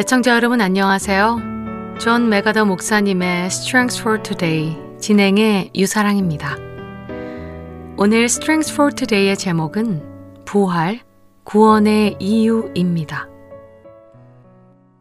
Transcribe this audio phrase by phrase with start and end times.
[0.00, 1.98] 애청자 여러분 안녕하세요.
[2.00, 6.56] 존 맥아더 목사님의 Strength for Today 진행의 유사랑입니다.
[7.98, 11.00] 오늘 Strength for Today의 제목은 부활,
[11.44, 13.28] 구원의 이유입니다.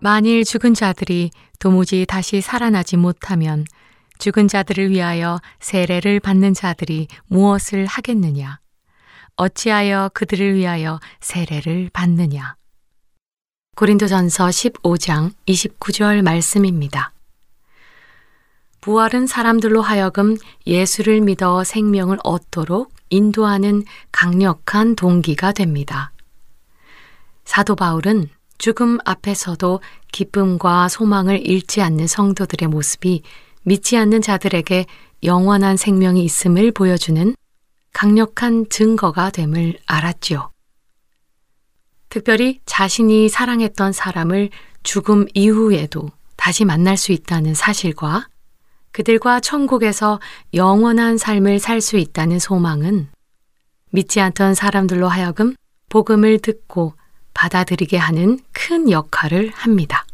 [0.02, 3.63] 만일 죽은 자들이 도무지 다시 살아나지 못하면
[4.18, 8.60] 죽은 자들을 위하여 세례를 받는 자들이 무엇을 하겠느냐?
[9.38, 12.59] 어찌하여 그들을 위하여 세례를 받느냐?
[13.80, 17.13] 고린도전서 15장 29절 말씀입니다.
[18.82, 20.35] 부활은 사람들로 하여금
[20.68, 26.12] 예수를 믿어 생명을 얻도록 인도하는 강력한 동기가 됩니다.
[27.46, 29.80] 사도 바울은 죽음 앞에서도
[30.12, 33.24] 기쁨과 소망을 잃지 않는 성도들의 모습이
[33.63, 34.88] 믿지 않는 자들에게
[35.24, 37.34] 영원한 생명이 있음을 보여주는
[37.94, 40.52] 강력한 증거가 됨을 알았지요.
[42.10, 44.49] 특별히 자신이 사랑했던 사람을
[44.84, 48.27] 죽음 이후에도 다시 만날 수 있다는 사실과
[48.91, 50.20] 그들과 천국에서
[50.54, 53.10] 영원한 삶을 살 수 있다는 소망은
[53.91, 55.55] 믿지 않던 사람들로 하여금
[55.90, 56.93] 복음을 듣고
[57.34, 60.05] 받아들이게 하는 큰 역할을 합니다.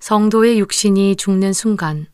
[0.00, 2.06] 성도의 육신이 죽는 순간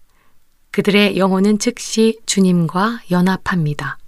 [0.72, 3.98] 그들의 영혼은 즉시 주님과 연합합니다.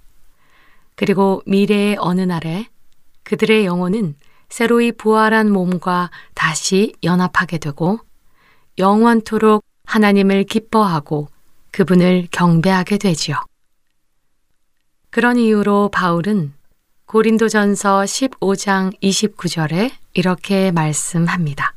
[0.95, 2.67] 그리고 미래의 어느 날에
[3.23, 4.15] 그들의 영혼은
[4.49, 7.99] 새로이 부활한 몸과 다시 연합하게 되고
[8.77, 11.29] 영원토록 하나님을 기뻐하고
[11.71, 13.35] 그분을 경배하게 되지요.
[15.09, 16.53] 그런 이유로 바울은
[17.05, 21.73] 고린도전서 15장 29절에 이렇게 말씀합니다.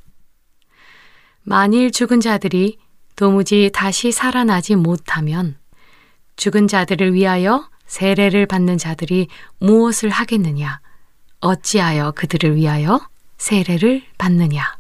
[1.43, 2.79] 만일 죽은 자들이
[3.17, 5.57] 도무지 다시 살아나지 못하면
[6.37, 10.81] 죽은 자들을 위하여 세례를 받는 자들이 무엇을 하겠느냐?
[11.45, 13.07] 어찌하여 그들을 위하여
[13.37, 14.79] 세례를 받느냐?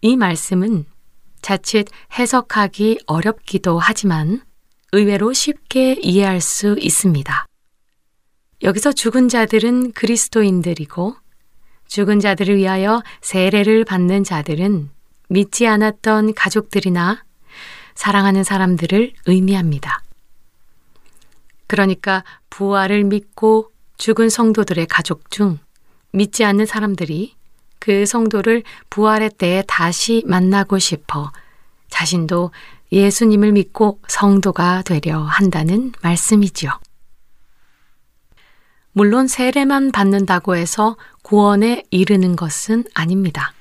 [0.00, 0.86] 이 말씀은
[1.42, 1.88] 자칫
[2.18, 4.40] 해석하기 어렵기도 하지만
[4.92, 7.46] 의외로 쉽게 이해할 수 있습니다.
[8.62, 11.14] 여기서 죽은 자들은 그리스도인들이고
[11.88, 14.88] 죽은 자들을 위하여 세례를 받는 자들은
[15.28, 17.22] 믿지 않았던 가족들이나
[17.94, 20.02] 사랑하는 사람들을 의미합니다.
[21.66, 23.71] 그러니까 부활을 믿고
[24.02, 25.60] 죽은 성도들의 가족 중
[26.10, 27.36] 믿지 않는 사람들이
[27.78, 31.30] 그 성도를 부활의 때에 다시 만나고 싶어
[31.88, 32.50] 자신도
[32.90, 36.72] 예수님을 믿고 성도가 되려 한다는 말씀이지요.
[38.90, 43.54] 물론 세례만 받는다고 해서 구원에 이르는 것은 아닙니다.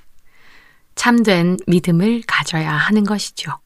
[0.96, 3.59] 참된 믿음을 가져야 하는 것이죠.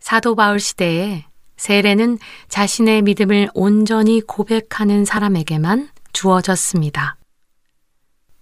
[0.00, 1.26] 사도 바울 시대에
[1.58, 7.16] 세례는 자신의 믿음을 온전히 고백하는 사람에게만 주어졌습니다.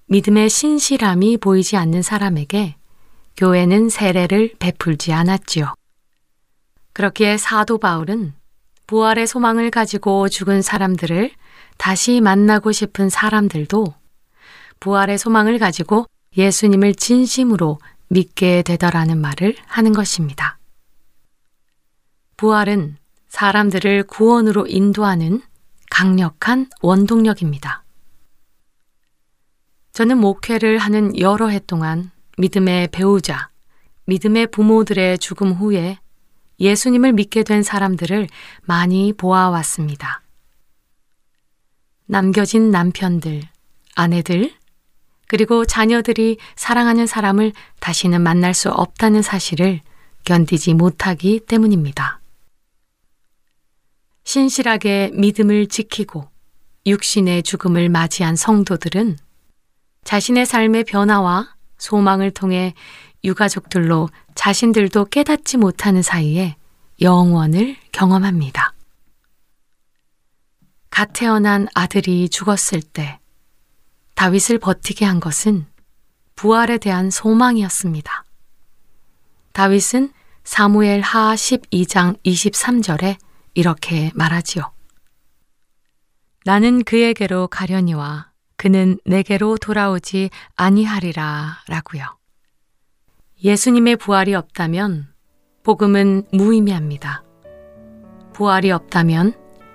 [0.06, 2.76] 믿음의 신실함이 보이지 않는 사람에게
[3.36, 5.74] 교회는 세례를 베풀지 않았지요.
[6.92, 8.34] 그렇기에 사도 바울은
[8.86, 11.32] 부활의 소망을 가지고 죽은 사람들을
[11.76, 13.94] 다시 만나고 싶은 사람들도
[14.78, 16.06] 부활의 소망을 가지고
[16.36, 17.78] 예수님을 진심으로
[18.08, 20.58] 믿게 되더라는 말을 하는 것입니다.
[22.36, 22.96] 부활은
[23.36, 25.42] 사람들을 구원으로 인도하는
[25.90, 27.84] 강력한 원동력입니다.
[29.92, 33.50] 저는 목회를 하는 여러 해 동안 믿음의 배우자,
[34.06, 35.98] 믿음의 부모들의 죽음 후에
[36.60, 38.26] 예수님을 믿게 된 사람들을
[38.62, 40.22] 많이 보아왔습니다.
[42.06, 43.42] 남겨진 남편들,
[43.94, 44.50] 아내들,
[45.28, 49.82] 그리고 자녀들이 사랑하는 사람을 다시는 만날 수 없다는 사실을
[50.24, 52.15] 견디지 못하기 때문입니다.
[54.26, 56.28] 신실하게 믿음을 지키고
[56.84, 59.18] 육신의 죽음을 맞이한 성도들은
[60.02, 62.74] 자신의 삶의 변화와 소망을 통해
[63.22, 66.56] 유가족들로 자신들도 깨닫지 못하는 사이에
[67.00, 68.74] 영원을 경험합니다.
[70.90, 73.20] 갓 태어난 아들이 죽었을 때
[74.16, 75.66] 다윗을 버티게 한 것은
[76.34, 78.24] 부활에 대한 소망이었습니다.
[79.52, 80.12] 다윗은
[80.42, 83.18] 사무엘 하 12장 23절에
[83.56, 84.70] 이렇게 말하지요.
[86.44, 92.04] 나는 그에게로 가려니와 그는 내게로 돌아오지 아니하리라 라고요.
[93.42, 95.08] 예수님의 부활이 없다면
[95.64, 97.24] 복음은 무의미합니다.
[98.32, 99.34] 부활이 없다면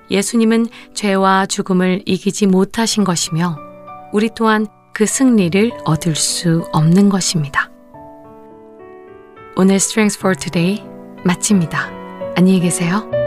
[0.10, 3.58] 예수님은 죄와 죽음을 이기지 못하신 것이며
[4.14, 7.72] 우리 또한 그 승리를 얻을 수 없는 것입니다.
[9.56, 10.84] 오늘 Strength for Today
[11.26, 11.90] 마칩니다.
[12.36, 13.21] 안녕히 계세요.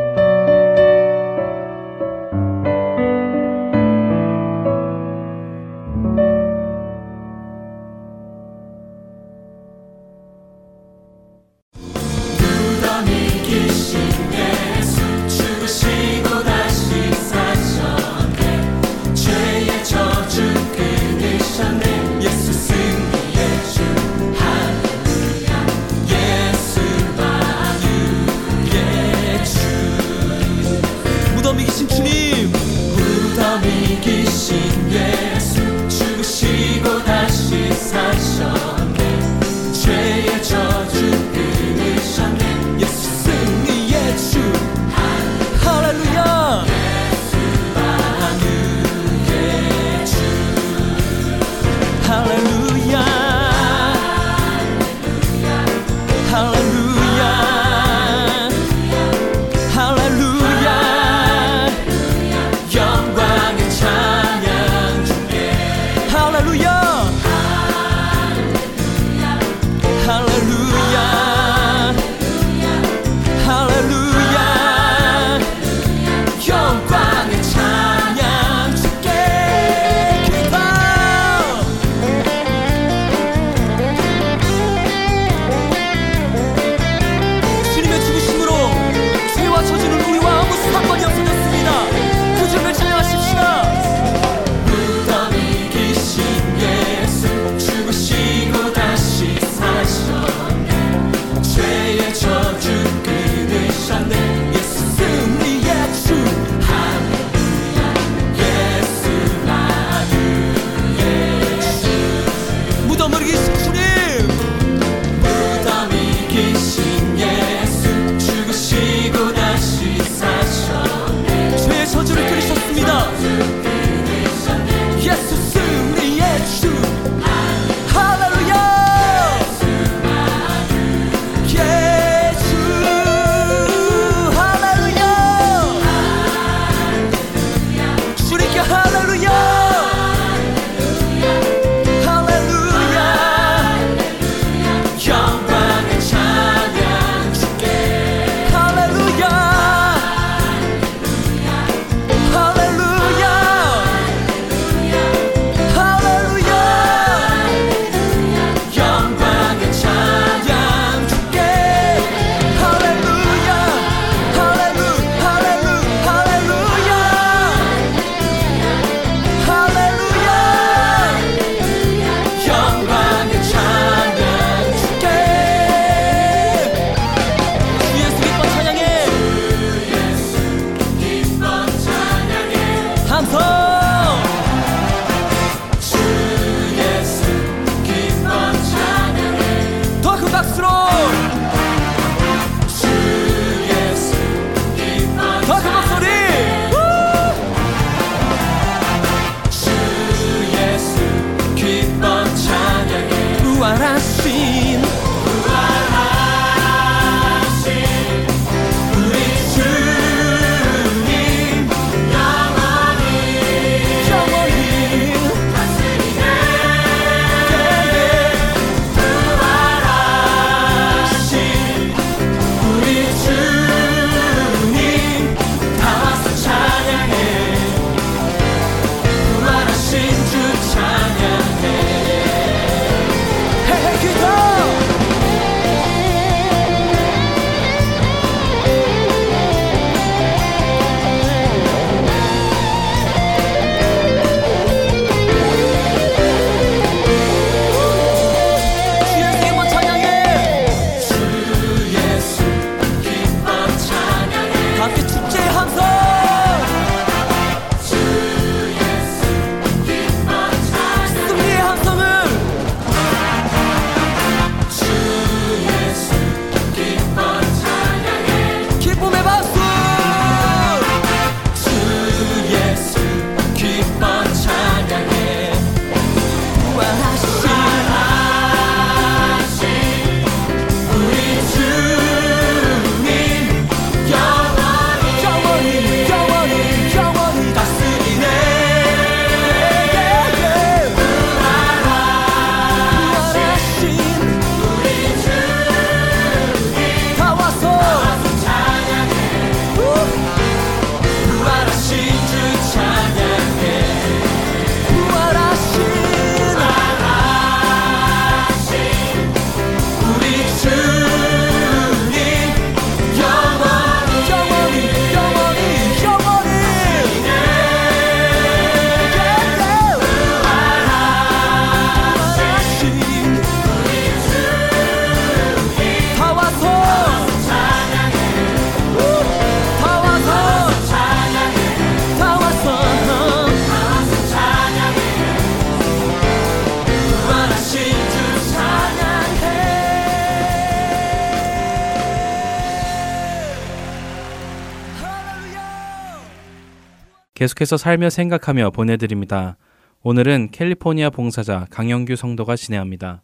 [347.44, 349.58] 계속해서 살며 생각하며 보내드립니다.
[350.02, 353.22] 오늘은 캘리포니아 봉사자 강영규 성도가 진행합니다.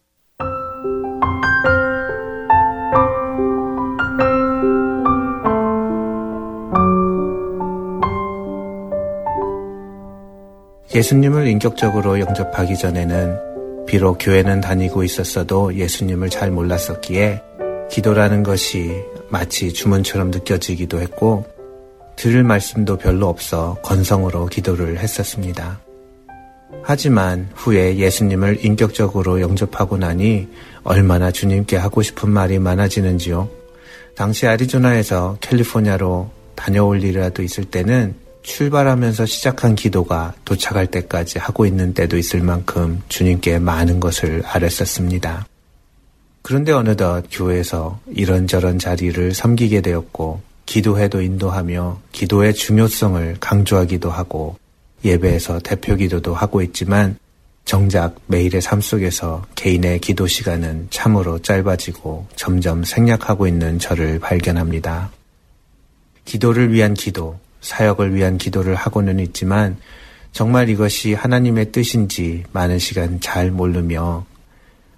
[10.95, 17.41] 예수님을 인격적으로 영접하기 전에는 비록 교회는 다니고 있었어도 예수님을 잘 몰랐었기에
[17.91, 18.91] 기도라는 것이
[19.31, 21.60] 마치 주문처럼 느껴지기도 했고
[22.21, 25.81] 들을 말씀도 별로 없어 건성으로 기도를 했었습니다.
[26.83, 30.47] 하지만 후에 예수님을 인격적으로 영접하고 나니
[30.83, 33.49] 얼마나 주님께 하고 싶은 말이 많아지는지요.
[34.15, 42.19] 당시 아리조나에서 캘리포니아로 다녀올 일이라도 있을 때는 출발하면서 시작한 기도가 도착할 때까지 하고 있는 때도
[42.19, 45.47] 있을 만큼 주님께 많은 것을 아랬었습니다.
[46.43, 54.57] 그런데 어느덧 교회에서 이런저런 자리를 섬기게 되었고 기도회도 인도하며 기도의 중요성을 강조하기도 하고
[55.05, 57.19] 예배에서 대표 기도도 하고 있지만
[57.65, 65.11] 정작 매일의 삶 속에서 개인의 기도 시간은 참으로 짧아지고 점점 생략하고 있는 저를 발견합니다.
[66.25, 69.77] 기도를 위한 기도, 사역을 위한 기도를 하고는 있지만
[70.31, 74.25] 정말 이것이 하나님의 뜻인지 많은 시간 잘 모르며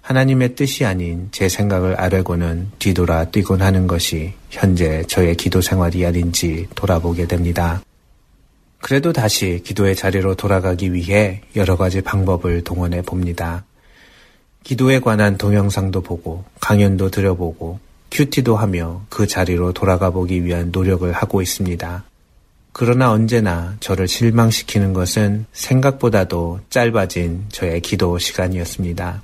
[0.03, 6.67] 하나님의 뜻이 아닌 제 생각을 아뢰고는 뒤돌아 뛰곤 하는 것이 현재 저의 기도 생활이 아닌지
[6.75, 7.81] 돌아보게 됩니다.
[8.81, 13.63] 그래도 다시 기도의 자리로 돌아가기 위해 여러 가지 방법을 동원해 봅니다.
[14.63, 17.79] 기도에 관한 동영상도 보고 강연도 들여보고
[18.11, 22.03] 큐티도 하며 그 자리로 돌아가 보기 위한 노력을 하고 있습니다.
[22.73, 29.21] 그러나 언제나 저를 실망시키는 것은 생각보다도 짧아진 저의 기도 시간이었습니다.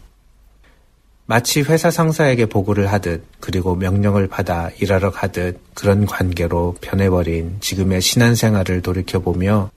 [1.29, 8.81] 마치 회사 상사에게 보고를 하듯 그리고 명령을 받아 일하러 가듯 그런 관계로 변해버린 지금의 신앙생활을
[8.81, 9.69] 돌이켜보며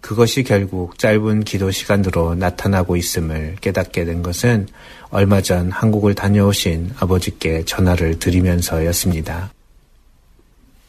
[0.00, 4.66] 그것이 결국 짧은 기도 시간으로 나타나고 있음을 깨닫게 된 것은
[5.10, 9.52] 얼마 전 한국을 다녀오신 아버지께 전화를 드리면서였습니다.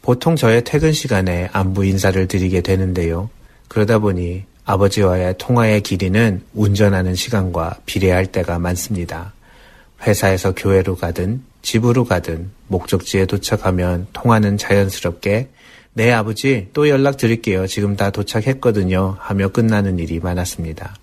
[0.00, 3.28] 보통 저의 퇴근 시간에 안부 인사를 드리게 되는데요.
[3.68, 9.35] 그러다 보니 아버지와의 통화의 길이는 운전하는 시간과 비례할 때가 많습니다.
[10.02, 15.48] 회사에서 교회로 가든 집으로 가든 목적지에 도착하면 통화는 자연스럽게
[15.94, 17.66] 네 아버지 또 연락 드릴게요.
[17.66, 19.16] 지금 다 도착했거든요.
[19.18, 20.96] 하며 끝나는 일이 많았습니다.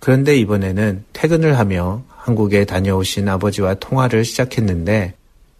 [0.00, 5.14] 그런데 이번에는 퇴근을 하며 한국에 다녀오신 아버지와 통화를 시작했는데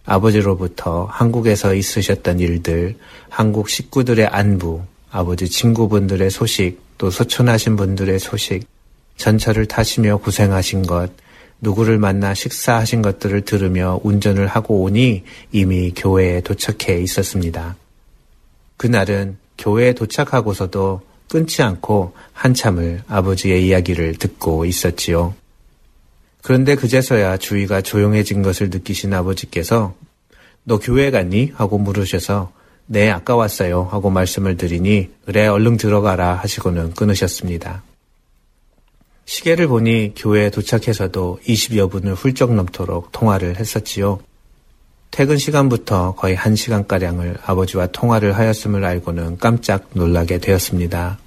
[0.05, 2.97] 아버지로부터 한국에서 있으셨던 일들,
[3.29, 8.67] 한국 식구들의 안부, 아버지 친구분들의 소식, 또 소천하신 분들의 소식,
[9.17, 11.11] 전철을 타시며 고생하신 것,
[11.61, 17.77] 누구를 만나 식사하신 것들을 들으며 운전을 하고 오니 이미 교회에 도착해 있었습니다.
[18.77, 25.35] 그날은 교회에 도착하고서도 끊지 않고 한참을 아버지의 이야기를 듣고 있었지요.
[26.43, 29.95] 그런데 그제서야 주위가 조용해진 것을 느끼신 아버지께서
[30.65, 31.53] 너 교회 갔니?
[31.55, 32.53] 하고 물으셔서
[32.87, 33.83] 네, 아까 왔어요.
[33.91, 37.83] 하고 말씀을 드리니 그래, 얼른 들어가라 하시고는 끊으셨습니다.
[39.29, 44.21] 시계를 보니 교회에 도착해서도 20여 분을 훌쩍 넘도록 통화를 했었지요.
[45.11, 51.19] 퇴근 시간부터 거의 1시간가량을 아버지와 통화를 하였음을 알고는 깜짝 놀라게 되었습니다.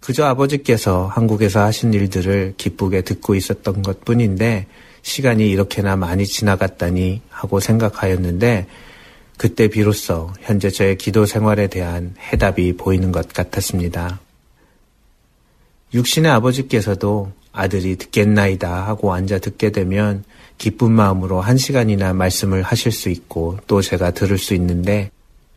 [0.00, 4.66] 그저 아버지께서 한국에서 하신 일들을 기쁘게 듣고 있었던 것 뿐인데
[5.02, 8.66] 시간이 이렇게나 많이 지나갔다니 하고 생각하였는데
[9.36, 14.25] 그때 비로소 현재 저의 기도 생활에 대한 해답이 보이는 것 같았습니다.
[15.96, 20.24] 육신의 아버지께서도 아들이 듣겠나이다 하고 앉아 듣게 되면
[20.58, 25.10] 기쁜 마음으로 한 시간이나 말씀을 하실 수 있고 또 제가 들을 수 있는데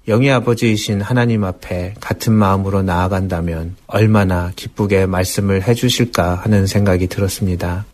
[0.08, 7.86] 영의 아버지이신 하나님 앞에 같은 마음으로 나아간다면 얼마나 기쁘게 말씀을 해주실까 하는 생각이 들었습니다.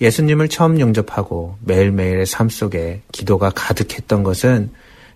[0.00, 4.70] 예수님을 처음 영접하고 매일매일의 삶 속에 기도가 가득했던 것은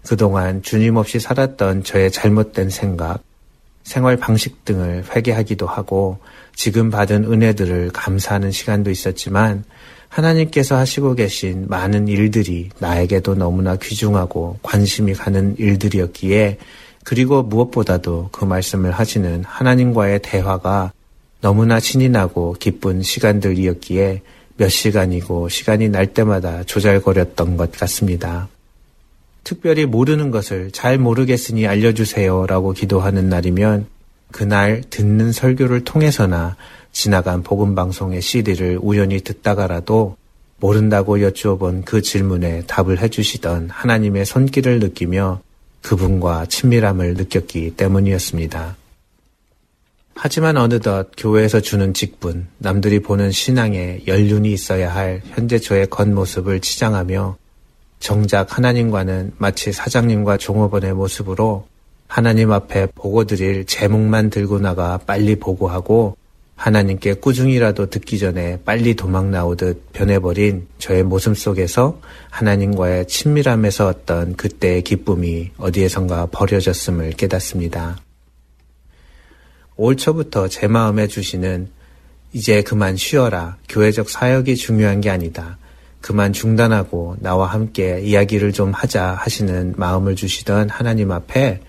[0.06, 3.22] 그동안 주님 없이 살았던 저의 잘못된 생각,
[3.88, 6.18] 생활 방식 등을 회개하기도 하고
[6.54, 9.64] 지금 받은 은혜들을 감사하는 시간도 있었지만
[10.10, 16.58] 하나님께서 하시고 계신 많은 일들이 나에게도 너무나 귀중하고 관심이 가는 일들이었기에
[17.02, 20.92] 그리고 무엇보다도 그 말씀을 하시는 하나님과의 대화가
[21.40, 24.20] 너무나 신이 나고 기쁜 시간들이었기에
[24.58, 28.48] 몇 시간이고 시간이 날 때마다 조잘거렸던 것 같습니다.
[29.48, 33.86] 특별히 모르는 것을 잘 모르겠으니 알려주세요 라고 기도하는 날이면
[34.30, 36.56] 그날 듣는 설교를 통해서나
[36.92, 40.18] 지나간 복음방송의 CD를 우연히 듣다가라도
[40.60, 45.40] 모른다고 여쭈어본 그 질문에 답을 해주시던 하나님의 손길을 느끼며
[45.80, 48.76] 그분과 친밀함을 느꼈기 때문이었습니다.
[50.14, 57.38] 하지만 어느덧 교회에서 주는 직분, 남들이 보는 신앙에 연륜이 있어야 할 현재 저의 겉모습을 치장하며
[58.00, 61.66] 정작 하나님과는 마치 사장님과 종업원의 모습으로
[62.06, 66.16] 하나님 앞에 보고 드릴 제목만 들고 나가 빨리 보고하고
[66.56, 72.00] 하나님께 꾸중이라도 듣기 전에 빨리 도망 나오듯 변해버린 저의 모습 속에서
[72.30, 77.98] 하나님과의 친밀함에서 어떤 그때의 기쁨이 어디에선가 버려졌음을 깨닫습니다.
[79.76, 81.68] 올 초부터 제 마음에 주시는
[82.32, 83.56] 이제 그만 쉬어라.
[83.68, 85.58] 교회적 사역이 중요한 게 아니다.
[86.00, 91.60] 그만 중단하고 나와 함께 이야기를 좀 하자 하시는 마음을 주시던 하나님 앞에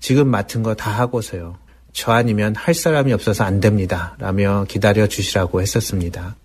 [0.00, 1.56] 지금 맡은 거 다 하고서요.
[1.92, 4.14] 저 아니면 할 사람이 없어서 안 됩니다.
[4.18, 6.36] 라며 기다려 주시라고 했었습니다.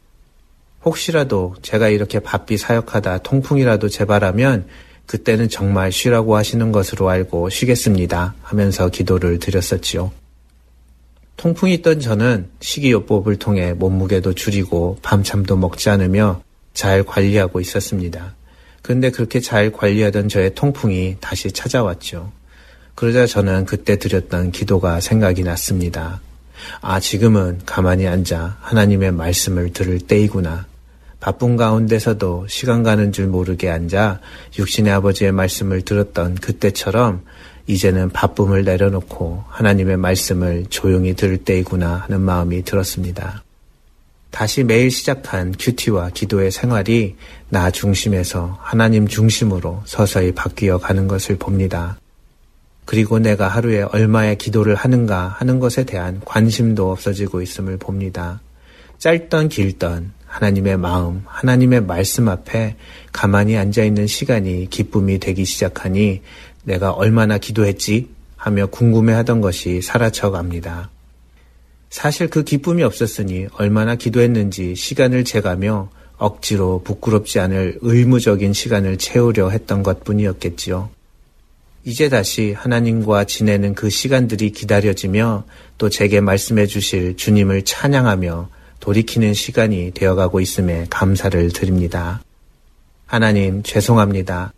[0.86, 4.68] 혹시라도 제가 이렇게 바삐 사역하다 통풍이라도 재발하면
[5.06, 8.34] 그때는 정말 쉬라고 하시는 것으로 알고 쉬겠습니다.
[8.42, 10.12] 하면서 기도를 드렸었지요.
[11.36, 16.42] 통풍이 있던 저는 식이요법을 통해 몸무게도 줄이고 밤잠도 먹지 않으며
[16.74, 18.36] 잘 관리하고 있었습니다.
[18.82, 22.32] 그런데 그렇게 잘 관리하던 저의 통풍이 다시 찾아왔죠.
[22.96, 26.22] 그러자 저는 그때 드렸던 기도가 생각이 났습니다.
[26.82, 30.68] 아, 지금은 가만히 앉아 하나님의 말씀을 들을 때이구나.
[31.20, 34.20] 바쁜 가운데서도 시간 가는 줄 모르게 앉아
[34.58, 37.24] 육신의 아버지의 말씀을 들었던 그때처럼
[37.68, 43.44] 이제는 바쁨을 내려놓고 하나님의 말씀을 조용히 들을 때이구나 하는 마음이 들었습니다.
[44.32, 47.16] 다시 매일 시작한 큐티와 기도의 생활이
[47.50, 51.98] 나 중심에서 하나님 중심으로 서서히 바뀌어 가는 것을 봅니다.
[52.86, 58.42] 그리고 내가 하루에 얼마의 기도를 하는가 하는 것에 대한 관심도 없어지고 있음을 봅니다.
[58.98, 62.78] 짧던 길던 하나님의 마음, 하나님의 말씀 앞에
[63.12, 66.22] 가만히 앉아 있는 시간이 기쁨이 되기 시작하니
[66.64, 68.10] 내가 얼마나 기도했지?
[68.38, 70.90] 하며 궁금해 하던 것이 사라져 갑니다.
[71.92, 79.84] 사실 그 기쁨이 없었으니 얼마나 기도했는지 시간을 재가며 억지로 부끄럽지 않을 의무적인 시간을 채우려 했던
[79.84, 80.90] 것 뿐이었겠지요.
[81.84, 85.44] 이제 다시 하나님과 지내는 그 시간들이 기다려지며
[85.78, 88.50] 또 제게 말씀해 주실 주님을 찬양하며
[88.80, 92.22] 돌이키는 시간이 되어가고 있음에 감사를 드립니다.
[93.06, 94.54] 하나님 죄송합니다.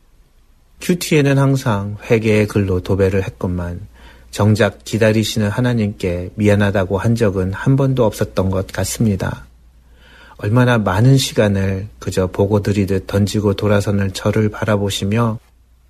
[0.81, 3.87] 큐티에는 항상 회개의 글로 도배를 했건만
[4.33, 9.45] 정작 기다리시는 하나님께 미안하다고 한 적은 한 번도 없었던 것 같습니다.
[10.37, 15.37] 얼마나 많은 시간을 그저 보고 드리듯 던지고 돌아서는 저를 바라보시며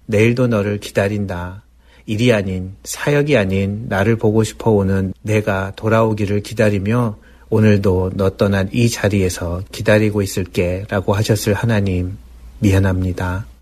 [0.07, 1.63] 내일도 너를 기다린다.
[2.05, 7.15] 일이 아닌 사역이 아닌 나를 보고 싶어 오는 내가 돌아오기를 기다리며
[7.49, 12.17] 오늘도 너 떠난 이 자리에서 기다리고 있을게 라고 하셨을 하나님
[12.59, 13.52] 미안합니다.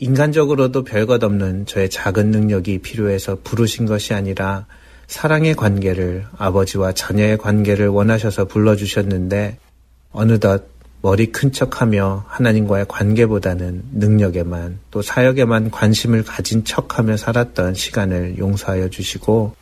[0.00, 4.66] 인간적으로도 별것 없는 저의 작은 능력이 필요해서 부르신 것이 아니라
[5.08, 9.58] 사랑의 관계를 아버지와 자녀의 관계를 원하셔서 불러주셨는데
[10.12, 10.68] 어느덧
[11.02, 19.54] 머리 큰 척하며 하나님과의 관계보다는 능력에만 또 사역에만 관심을 가진 척하며 살았던 시간을 용서하여 주시고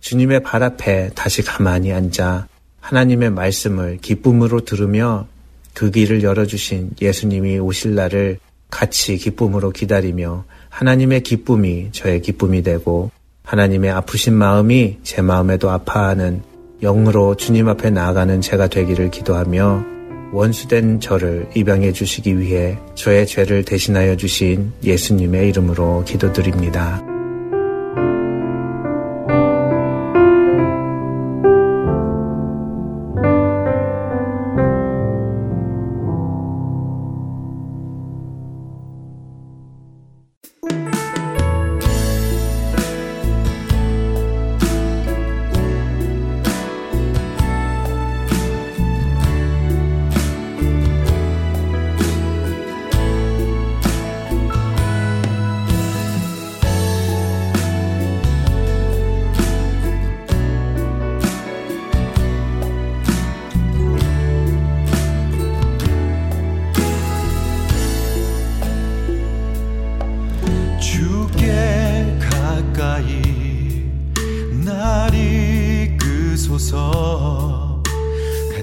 [0.00, 2.48] 주님의 발 앞에 다시 가만히 앉아
[2.80, 5.26] 하나님의 말씀을 기쁨으로 들으며
[5.74, 8.38] 그 길을 열어주신 예수님이 오실 날을
[8.70, 13.10] 같이 기쁨으로 기다리며 하나님의 기쁨이 저의 기쁨이 되고
[13.44, 16.42] 하나님의 아프신 마음이 제 마음에도 아파하는
[16.82, 19.84] 영으로 주님 앞에 나아가는 제가 되기를 기도하며
[20.32, 27.17] 원수된 저를 입양해 주시기 위해 저의 죄를 대신하여 주신 예수님의 이름으로 기도드립니다.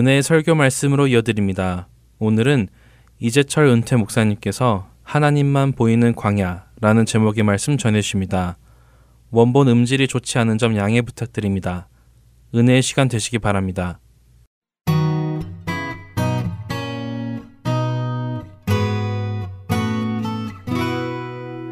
[0.00, 1.86] 은혜의 설교 말씀으로 이어드립니다.
[2.20, 2.68] 오늘은
[3.18, 8.56] 이재철 은퇴 목사님께서 하나님만 보이는 광야라는 제목의 말씀 전해주십니다.
[9.30, 11.88] 원본 음질이 좋지 않은 점 양해 부탁드립니다.
[12.54, 14.00] 은혜의 시간 되시기 바랍니다.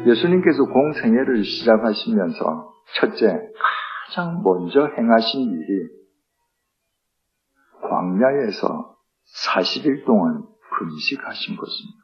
[0.05, 3.39] 예수님께서 공생애를 시작하시면서 첫째,
[4.05, 5.98] 가장 먼저 행하신 일이
[7.89, 8.95] 광야에서
[9.45, 10.43] 40일 동안
[10.77, 11.99] 금식하신 것입니다.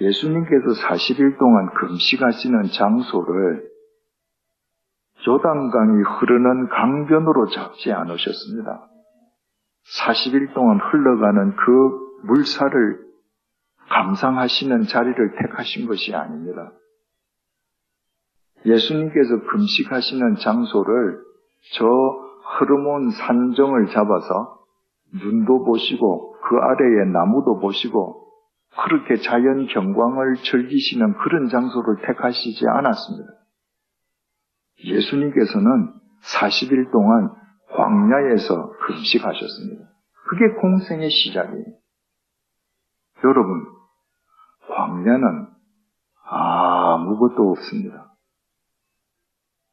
[0.00, 3.70] 예수님께서 40일 동안 금식하시는 장소를
[5.24, 8.88] 조단강이 흐르는 강변으로 잡지 않으셨습니다.
[10.00, 13.02] 40일 동안 흘러가는 그 물살을
[13.88, 16.72] 감상하시는 자리를 택하신 것이 아닙니다.
[18.64, 21.20] 예수님께서 금식하시는 장소를
[21.74, 22.21] 저
[22.58, 24.58] 흐름온 산정을 잡아서
[25.14, 28.22] 눈도 보시고 그 아래에 나무도 보시고
[28.84, 33.32] 그렇게 자연 경광을 즐기시는 그런 장소를 택하시지 않았습니다.
[34.84, 37.30] 예수님께서는 40일 동안
[37.70, 39.84] 광야에서 금식하셨습니다.
[40.28, 41.64] 그게 공생의 시작이에요.
[43.24, 43.66] 여러분,
[44.68, 45.48] 광야는
[46.24, 48.14] 아무것도 없습니다.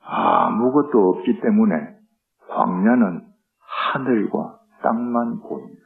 [0.01, 1.98] 아무것도 없기 때문에
[2.49, 3.27] 광야는
[3.59, 5.79] 하늘과 땅만 보입니다.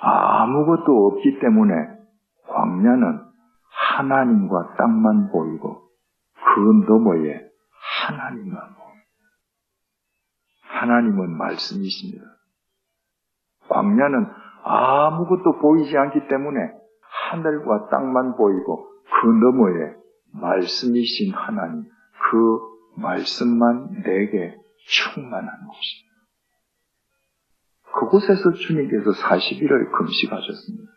[0.00, 1.74] 아무것도 없기 때문에
[2.48, 3.20] 광야는
[3.96, 5.82] 하나님과 땅만 보이고
[6.34, 7.48] 그 너머에
[8.06, 8.86] 하나님만 보입니다.
[10.62, 12.24] 하나님은 말씀이십니다.
[13.68, 14.26] 광야는
[14.62, 16.58] 아무것도 보이지 않기 때문에
[17.30, 18.88] 하늘과 땅만 보이고
[19.20, 19.94] 그 너머에
[20.32, 21.84] 말씀이신 하나님,
[22.30, 26.06] 그 말씀만 내게 충만한 곳입니다.
[27.98, 30.92] 그곳에서 주님께서 40일을 금식하셨습니다.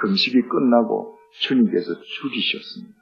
[0.00, 3.00] 금식이 끝나고 주님께서 죽이셨습니다.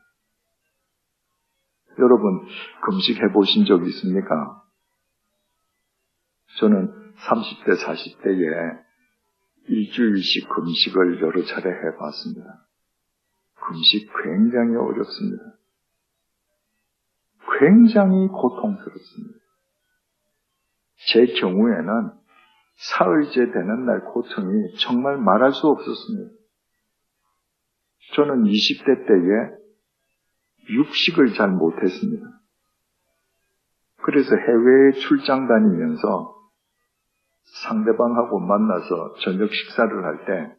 [1.99, 2.47] 여러분,
[2.85, 4.63] 금식해 보신 적 있습니까?
[6.59, 8.85] 저는 30대, 40대에
[9.69, 12.67] 일주일씩 금식을 여러 차례 해 봤습니다.
[13.55, 15.59] 금식 굉장히 어렵습니다.
[17.59, 19.48] 굉장히 고통스럽습니다.
[21.07, 22.11] 제 경우에는
[22.77, 26.31] 사흘째 되는 날 고통이 정말 말할 수 없었습니다.
[28.15, 29.59] 저는 20대 때에
[30.71, 32.27] 육식을 잘 못했습니다.
[34.03, 36.35] 그래서 해외에 출장 다니면서
[37.63, 40.55] 상대방하고 만나서 저녁 식사를 할 때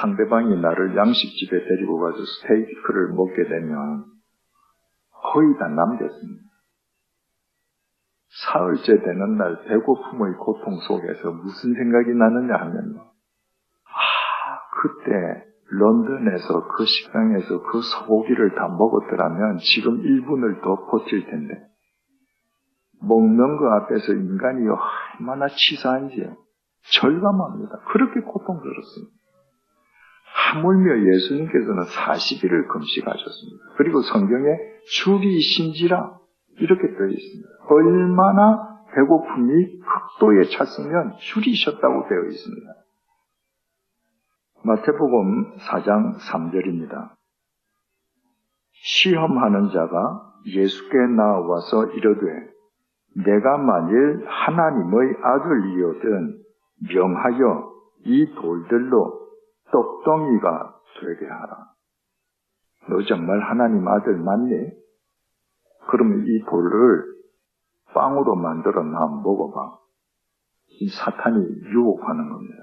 [0.00, 4.04] 상대방이 나를 양식집에 데리고 가서 스테이크를 먹게 되면
[5.10, 6.51] 거의 다 남겼습니다.
[8.34, 12.96] 사흘째 되는 날 배고픔의 고통 속에서 무슨 생각이 나느냐 하면
[13.84, 21.62] 아 그때 런던에서 그 식당에서 그 소고기를 다 먹었더라면 지금 1분을 더 버틸 텐데
[23.02, 24.66] 먹는 그 앞에서 인간이
[25.18, 26.30] 얼마나 치사한지
[27.00, 27.80] 절감합니다.
[27.92, 29.12] 그렇게 고통스럽습니다.
[30.54, 33.64] 하물며 예수님께서는 40일을 금식하셨습니다.
[33.76, 36.21] 그리고 성경에 줄이신지라
[36.58, 37.48] 이렇게 되어 있습니다.
[37.68, 42.72] 얼마나 배고픔이 극도에 찼으면 줄이셨다고 되어 있습니다.
[44.64, 47.10] 마태복음 4장 3절입니다.
[48.70, 52.52] 시험하는 자가 예수께 나와서 이르되
[53.24, 56.42] 내가 만일 하나님의 아들이거든
[56.94, 57.72] 명하여
[58.04, 59.28] 이 돌들로
[59.70, 61.72] 떡덩이가 되게 하라.
[62.88, 64.81] 너 정말 하나님 아들 맞니?
[65.88, 67.04] 그러면 이 돌을
[67.94, 69.78] 빵으로 만들어 나 먹어봐.
[70.80, 72.54] 이 사탄이 유혹하는 겁니다.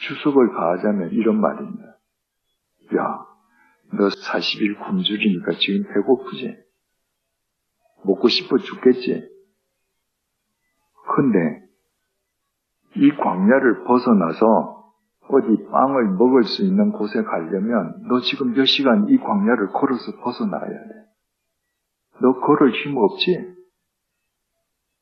[0.00, 1.98] 주석을 가하자면 이런 말입니다.
[2.96, 3.26] 야,
[3.92, 6.56] 너 40일 굶주리니까 지금 배고프지?
[8.04, 9.28] 먹고 싶어 죽겠지?
[11.14, 11.68] 근데
[12.96, 14.80] 이 광야를 벗어나서
[15.28, 20.68] 어디 빵을 먹을 수 있는 곳에 가려면 너 지금 몇 시간 이 광야를 걸어서 벗어나야
[20.68, 20.99] 돼.
[22.20, 23.54] 너 걸을 힘 없지?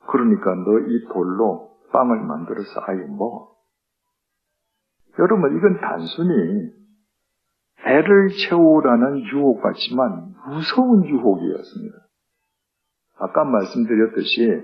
[0.07, 3.55] 그러니까 너 이 돌로 빵을 만들어서 아예 먹어.
[5.19, 6.71] 여러분, 이건 단순히
[7.83, 11.97] 배를 채우라는 유혹 같지만 무서운 유혹이었습니다.
[13.19, 14.63] 아까 말씀드렸듯이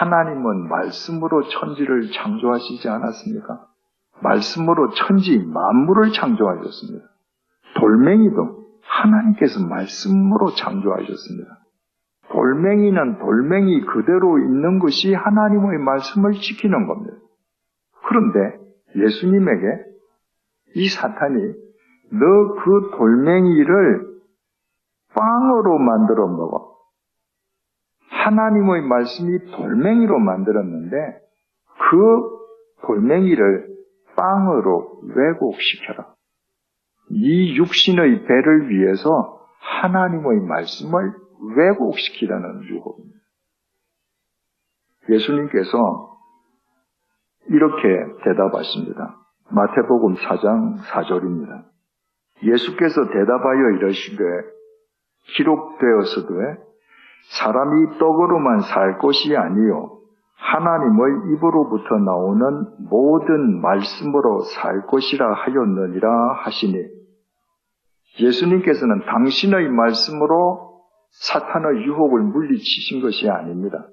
[0.00, 3.66] 하나님은 말씀으로 천지를 창조하시지 않았습니까?
[4.22, 7.06] 말씀으로 천지 만물을 창조하셨습니다.
[7.78, 11.61] 돌멩이도 하나님께서 말씀으로 창조하셨습니다.
[12.32, 17.16] 돌멩이는 돌멩이 그대로 있는 것이 하나님의 말씀을 지키는 겁니다.
[18.06, 18.58] 그런데
[18.96, 19.66] 예수님에게
[20.76, 21.62] 이 사탄이
[22.12, 24.12] 너 그 돌멩이를
[25.14, 26.76] 빵으로 만들어 먹어.
[28.08, 30.96] 하나님의 말씀이 돌멩이로 만들었는데
[31.90, 33.68] 그 돌멩이를
[34.16, 36.14] 빵으로 왜곡시켜라.
[37.10, 39.40] 이 육신의 배를 위해서
[39.82, 43.18] 하나님의 말씀을 왜곡시키라는 유혹입니다.
[45.08, 46.18] 예수님께서
[47.48, 47.88] 이렇게
[48.24, 49.18] 대답하십니다.
[49.50, 51.64] 마태복음 4장 4절입니다.
[52.44, 54.24] 예수께서 대답하여 이러시되
[55.36, 56.62] 기록되었으되
[57.38, 59.98] 사람이 떡으로만 살 것이 아니요
[60.36, 66.84] 하나님의 입으로부터 나오는 모든 말씀으로 살 것이라 하였느니라 하시니
[68.20, 70.71] 예수님께서는 당신의 말씀으로
[71.12, 73.88] 사탄의 유혹을 물리치신 것이 아닙니다.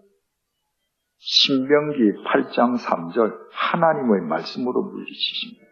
[1.18, 5.70] 신명기 8장 3절 하나님의 말씀으로 물리치십니다.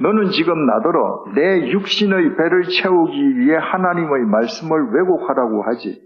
[0.00, 6.02] 너는 지금 나더러 내 육신의 배를 채우기 위해 하나님의 말씀을 왜곡하라고 하지.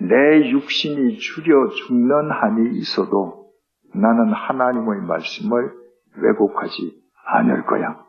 [0.00, 3.52] 내 육신이 줄여 죽는 한이 있어도
[3.94, 5.72] 나는 하나님의 말씀을
[6.16, 8.04] 왜곡하지 않을 거야.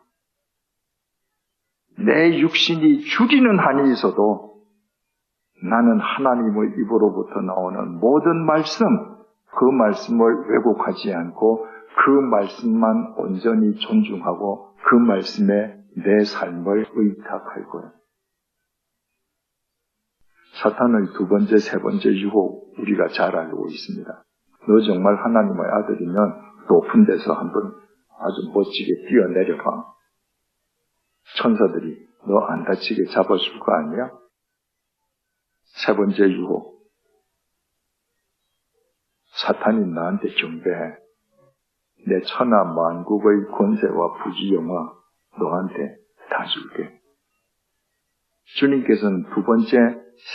[2.06, 4.54] 내 육신이 줄이는 한이 있어도
[5.64, 8.86] 나는 하나님의 입으로부터 나오는 모든 말씀,
[9.58, 11.68] 그 말씀을 왜곡하지 않고
[12.06, 17.92] 그 말씀만 온전히 존중하고 그 말씀에 내 삶을 의탁할 거야.
[20.62, 24.24] 사탄의 두 번째, 세 번째 유혹 우리가 잘 알고 있습니다.
[24.68, 27.74] 너 정말 하나님의 아들이면 높은 데서 한번
[28.20, 29.94] 아주 멋지게 뛰어내려봐.
[31.38, 34.12] 천사들이 너 안 다치게 잡아줄 거 아니야?
[35.86, 36.74] 세 번째 유혹.
[39.42, 40.96] 사탄이 나한테 경배해.
[42.08, 44.94] 내 천하 만국의 권세와 부지영화
[45.40, 45.96] 너한테
[46.30, 47.00] 다 줄게.
[48.60, 49.78] 주님께서는 두 번째,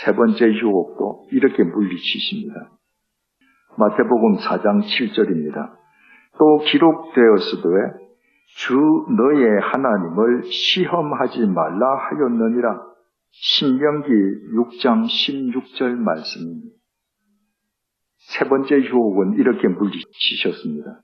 [0.03, 2.71] 세 번째 유혹도 이렇게 물리치십니다.
[3.77, 5.77] 마태복음 4장 7절입니다.
[6.37, 8.08] 또 기록되었으되
[8.57, 12.89] 주 너의 하나님을 시험하지 말라 하였느니라.
[13.31, 16.75] 신명기 6장 16절 말씀입니다.
[18.17, 21.01] 세 번째 유혹은 이렇게 물리치셨습니다.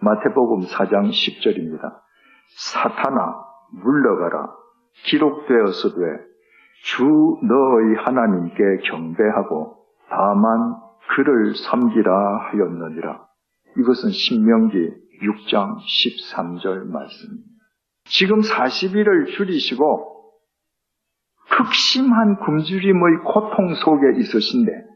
[0.00, 2.00] 마태복음 4장 10절입니다.
[2.56, 3.34] 사탄아
[3.82, 4.48] 물러가라.
[5.06, 5.96] 기록되었으되
[6.84, 9.76] 주 너의 하나님께 경배하고
[10.08, 10.76] 다만
[11.14, 13.24] 그를 섬기라 하였느니라.
[13.78, 17.48] 이것은 신명기 6장 13절 말씀입니다.
[18.04, 20.12] 지금 40일을 줄이시고
[21.50, 24.92] 극심한 굶주림의 고통 속에 있으신데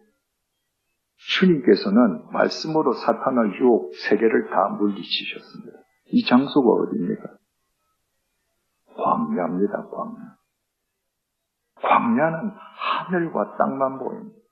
[1.17, 5.79] 주님께서는 말씀으로 사탄의 유혹 세 개를 다 물리치셨습니다.
[6.13, 7.25] 이 장소가 어디입니까?
[8.97, 10.37] 광야입니다, 광야.
[11.83, 14.46] 광야는 하늘과 땅만 보입니다.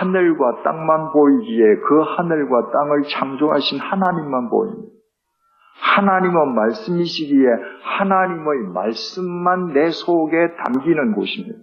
[0.00, 4.94] 하늘과 땅만 보이기에 그 하늘과 땅을 창조하신 하나님만 보입니다.
[5.82, 7.46] 하나님은 말씀이시기에
[7.82, 11.58] 하나님의 말씀만 내 속에 담기는 곳입니다.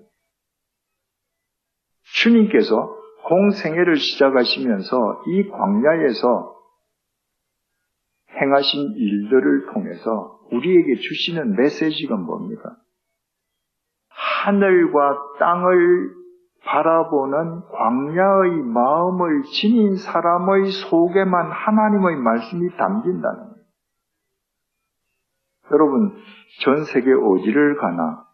[2.13, 2.95] 주님께서
[3.26, 6.56] 공생애를 시작하시면서 이 광야에서
[8.40, 12.77] 행하신 일들을 통해서 우리에게 주시는 메시지가 뭡니까?
[14.10, 16.16] 하늘과 땅을
[16.67, 23.57] 바라보는 광야의 마음을 지닌 사람의 속에만 하나님의 말씀이 담긴다는 거예요.
[25.71, 26.15] 여러분,
[26.63, 28.25] 전 세계 어디를 가나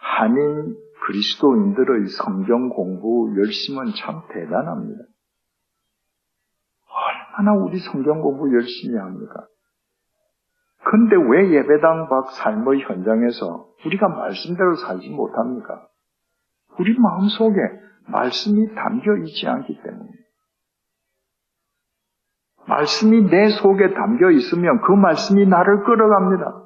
[0.00, 0.76] 한인
[1.06, 5.04] 그리스도인들의 성경 공부 열심은 참 대단합니다.
[6.88, 9.46] 얼마나 우리 성경 공부 열심히 합니까?
[10.84, 15.88] 근데 왜 예배당 밖 삶의 현장에서 우리가 말씀대로 살지 못합니까?
[16.78, 17.56] 우리 마음 속에
[18.06, 20.10] 말씀이 담겨 있지 않기 때문에.
[22.66, 26.64] 말씀이 내 속에 담겨 있으면 그 말씀이 나를 끌어갑니다.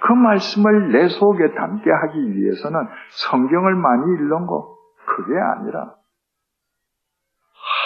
[0.00, 2.86] 그 말씀을 내 속에 담게 하기 위해서는
[3.30, 4.76] 성경을 많이 읽는 거,
[5.06, 5.94] 그게 아니라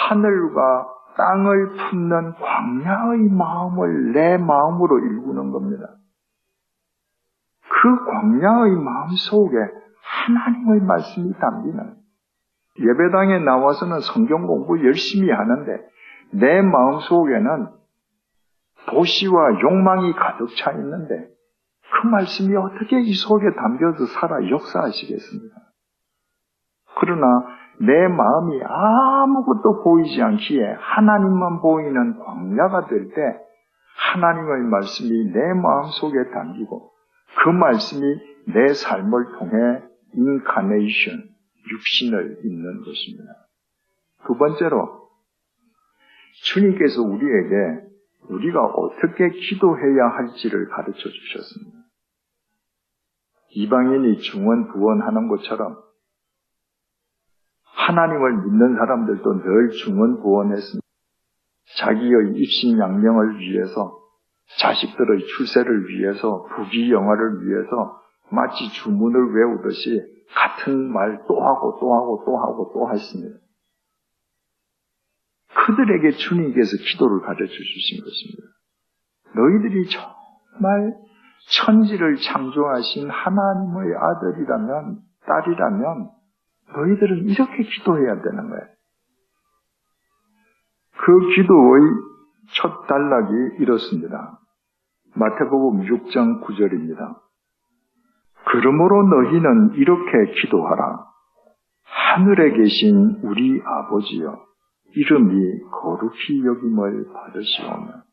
[0.09, 0.87] 하늘과
[1.17, 5.85] 땅을 품는 광야의 마음을 내 마음으로 일구는 겁니다.
[7.69, 9.57] 그 광야의 마음 속에
[10.03, 11.95] 하나님의 말씀이 담기는
[12.79, 15.71] 예배당에 나와서는 성경 공부 열심히 하는데
[16.31, 17.67] 내 마음 속에는
[18.87, 21.27] 도시와 욕망이 가득 차 있는데
[21.91, 25.55] 그 말씀이 어떻게 이 속에 담겨서 살아 역사하시겠습니까?
[26.99, 27.45] 그러나
[27.79, 33.21] 내 마음이 아무것도 보이지 않기에 하나님만 보이는 광야가 될 때
[34.13, 36.91] 하나님의 말씀이 내 마음 속에 담기고
[37.43, 38.01] 그 말씀이
[38.53, 39.83] 내 삶을 통해
[40.13, 41.23] 인카네이션,
[41.71, 43.47] 육신을 잇는 것입니다.
[44.25, 45.09] 두 번째로
[46.45, 47.87] 주님께서 우리에게
[48.29, 51.79] 우리가 어떻게 기도해야 할지를 가르쳐 주셨습니다.
[53.55, 55.77] 이방인이 중원 부원하는 것처럼
[57.63, 60.83] 하나님을 믿는 사람들도 늘 중원 부원했습니다.
[61.77, 63.99] 자기의 입신양명을 위해서
[64.59, 70.01] 자식들의 출세를 위해서 부귀영화를 위해서 마치 주문을 외우듯이
[70.33, 73.37] 같은 말 또 하고 또 하고 또 하고 또 했습니다.
[75.55, 78.43] 그들에게 주님께서 기도를 가르쳐 주신 것입니다.
[79.35, 80.93] 너희들이 정말
[81.51, 86.09] 천지를 창조하신 하나님의 아들이라면, 딸이라면,
[86.75, 88.65] 너희들은 이렇게 기도해야 되는 거예요.
[90.97, 91.81] 그 기도의
[92.55, 94.39] 첫 단락이 이렇습니다.
[95.15, 97.22] 마태복음 6장 9절입니다.
[98.45, 101.05] 그러므로 너희는 이렇게 기도하라.
[101.83, 104.45] 하늘에 계신 우리 아버지여,
[104.95, 108.03] 이름이 거룩히 여김을 받으시오며.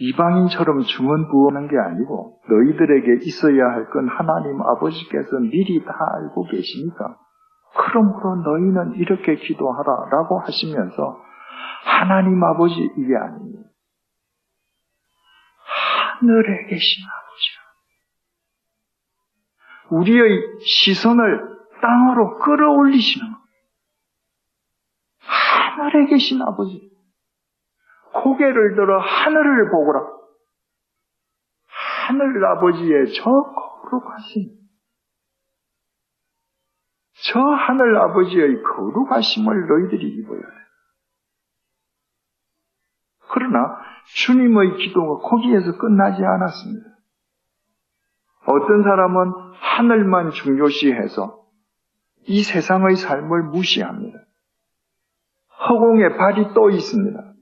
[0.00, 7.16] 이방인처럼 주문 부어는 게 아니고 너희들에게 있어야 할 건 하나님 아버지께서 미리 다 알고 계시니까
[7.76, 11.22] 그러므로 너희는 이렇게 기도하라 라고 하시면서
[11.84, 13.68] 하나님 아버지 이게 아닙니다.
[16.20, 17.23] 하늘에 아버지.
[19.94, 23.38] 우리의 시선을 땅으로 끌어올리시는 것.
[25.20, 26.90] 하늘에 계신 아버지.
[28.12, 30.06] 고개를 들어 하늘을 보거라.
[32.06, 34.50] 하늘 아버지의 저 거룩하심.
[37.26, 40.64] 저 하늘 아버지의 거룩하심을 너희들이 입어야 돼.
[43.30, 43.76] 그러나
[44.16, 46.93] 주님의 기도가 거기에서 끝나지 않았습니다.
[48.46, 51.44] 어떤 사람은 하늘만 중요시해서
[52.26, 54.18] 이 세상의 삶을 무시합니다.
[55.68, 57.34] 허공에 발이 떠 있습니다.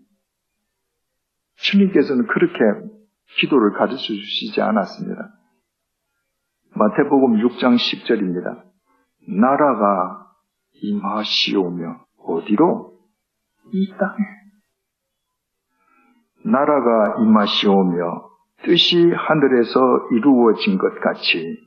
[1.57, 2.59] 주님께서는 그렇게
[3.39, 5.35] 기도를 가르쳐 주시지 않았습니다.
[6.75, 8.65] 마태복음 6장 10절입니다.
[9.29, 10.33] 나라가
[10.83, 12.93] 임하시오며 어디로?
[13.73, 14.25] 이 땅에.
[16.45, 18.32] 나라가 임하시오며
[18.65, 19.81] 뜻이 하늘에서
[20.13, 21.59] 이루어진 것 같이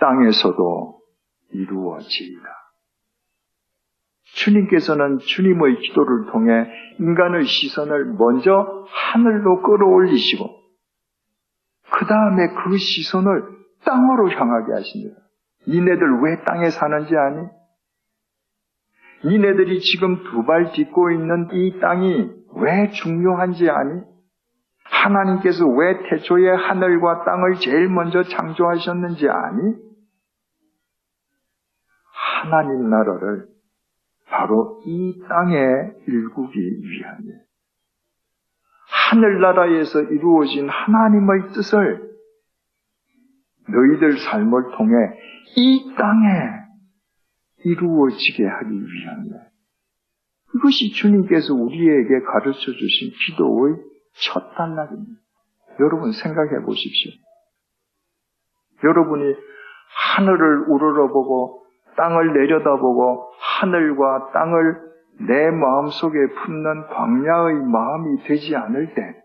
[0.00, 1.00] 땅에서도
[1.52, 2.48] 이루어지이다.
[4.36, 6.66] 주님께서는 주님의 기도를 통해
[6.98, 10.48] 인간의 시선을 먼저 하늘로 끌어올리시고
[11.92, 13.42] 그 다음에 그 시선을
[13.84, 15.16] 땅으로 향하게 하십니다.
[15.68, 17.46] 니네들 왜 땅에 사는지 아니?
[19.24, 24.02] 니네들이 지금 두 발 딛고 있는 이 땅이 왜 중요한지 아니?
[24.84, 29.74] 하나님께서 왜 태초에 하늘과 땅을 제일 먼저 창조하셨는지 아니?
[32.12, 33.46] 하나님 나라를
[34.28, 35.56] 바로 이 땅에
[36.06, 37.44] 일구기 위함이에요.
[39.10, 42.14] 하늘나라에서 이루어진 하나님의 뜻을
[43.68, 44.94] 너희들 삶을 통해
[45.56, 46.28] 이 땅에
[47.64, 49.44] 이루어지게 하기 위함이에요.
[50.56, 53.76] 이것이 주님께서 우리에게 가르쳐 주신 기도의
[54.14, 55.20] 첫 단락입니다.
[55.80, 57.12] 여러분 생각해 보십시오.
[58.82, 59.34] 여러분이
[60.16, 61.64] 하늘을 우러러보고
[61.96, 64.94] 땅을 내려다보고 하늘과 땅을
[65.26, 69.22] 내 마음속에 품는 광야의 마음이 되지 않을 때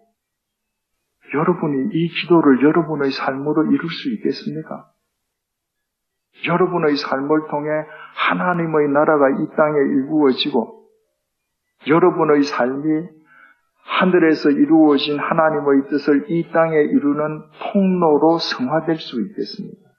[1.34, 4.88] 여러분이 이 기도를 여러분의 삶으로 이룰 수 있겠습니까?
[6.48, 7.70] 여러분의 삶을 통해
[8.16, 10.86] 하나님의 나라가 이 땅에 이루어지고
[11.88, 13.19] 여러분의 삶이
[13.90, 19.90] 하늘에서 이루어진 하나님의 뜻을 이 땅에 이루는 통로로 성화될 수 있겠습니까?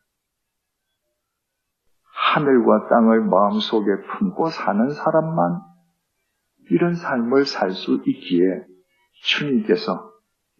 [2.04, 5.60] 하늘과 땅을 마음속에 품고 사는 사람만
[6.70, 8.64] 이런 삶을 살 수 있기에
[9.22, 10.08] 주님께서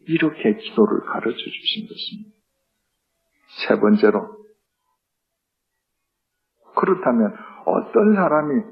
[0.08, 2.36] 이렇게 기도를 가르쳐 주신 것입니다.
[3.66, 4.28] 세 번째로,
[6.74, 8.62] 그렇다면 어떤 사람이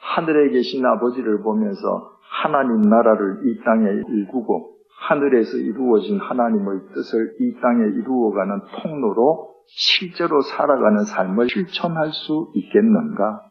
[0.00, 7.84] 하늘에 계신 아버지를 보면서 하나님 나라를 이 땅에 일구고 하늘에서 이루어진 하나님의 뜻을 이 땅에
[7.84, 13.42] 이루어가는 통로로 실제로 살아가는 삶을 실천할 수 있겠는가?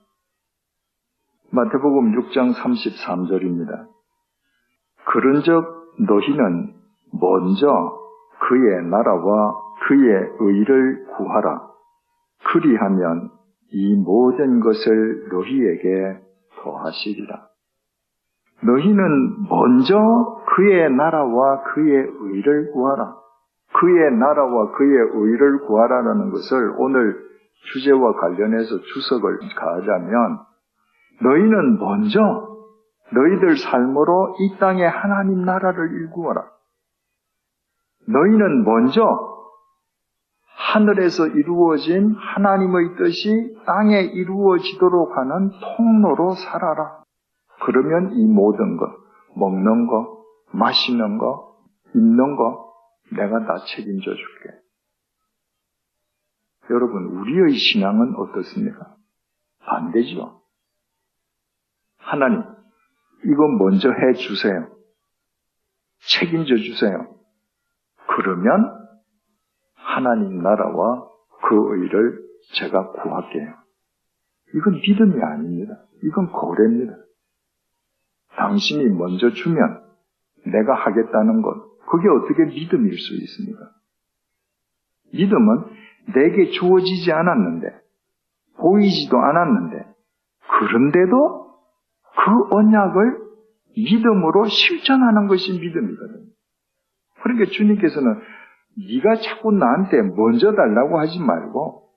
[1.52, 3.88] 마태복음 6장 33절입니다.
[5.06, 5.64] 그런즉
[6.08, 6.74] 너희는
[7.14, 8.00] 먼저
[8.48, 9.56] 그의 나라와
[9.88, 11.68] 그의 의를 구하라.
[12.52, 13.30] 그리하면
[13.72, 16.20] 이 모든 것을 너희에게
[16.62, 17.48] 더하시리라.
[18.64, 23.16] 너희는 먼저 그의 나라와 그의 의를 구하라.
[23.74, 27.28] 그의 나라와 그의 의를 구하라는 것을 오늘
[27.74, 30.40] 주제와 관련해서 주석을 가하자면
[31.22, 32.58] 너희는 먼저
[33.14, 36.46] 너희들 삶으로 이 땅에 하나님 나라를 일구어라.
[38.08, 39.38] 너희는 먼저
[40.74, 47.04] 하늘에서 이루어진 하나님의 뜻이 땅에 이루어지도록 하는 통로로 살아라.
[47.64, 48.90] 그러면 이 모든 것,
[49.36, 51.58] 먹는 거, 마시는 거,
[51.96, 52.74] 입는 거,
[53.12, 54.60] 내가 다 책임져 줄게.
[56.70, 58.96] 여러분, 우리의 신앙은 어떻습니까?
[59.60, 60.42] 반대죠.
[61.98, 62.42] 하나님,
[63.26, 64.70] 이거 먼저 해 주세요.
[66.20, 67.16] 책임져 주세요.
[68.08, 68.78] 그러면
[69.74, 71.08] 하나님 나라와
[71.44, 72.20] 그 의를
[72.56, 73.54] 제가 구할게요.
[74.56, 75.74] 이건 믿음이 아닙니다.
[76.04, 76.94] 이건 거래입니다.
[78.38, 79.84] 당신이 먼저 주면
[80.46, 83.70] 내가 하겠다는 것, 그게 어떻게 믿음일 수 있습니까?
[85.14, 85.64] 믿음은
[86.14, 87.68] 내게 주어지지 않았는데,
[88.58, 89.86] 보이지도 않았는데,
[90.60, 91.48] 그런데도
[92.16, 93.28] 그 언약을
[93.76, 96.28] 믿음으로 실천하는 것이 믿음이거든요.
[97.22, 98.22] 그러니까 주님께서는
[98.78, 101.90] 네가 자꾸 나한테 먼저 달라고 하지 말고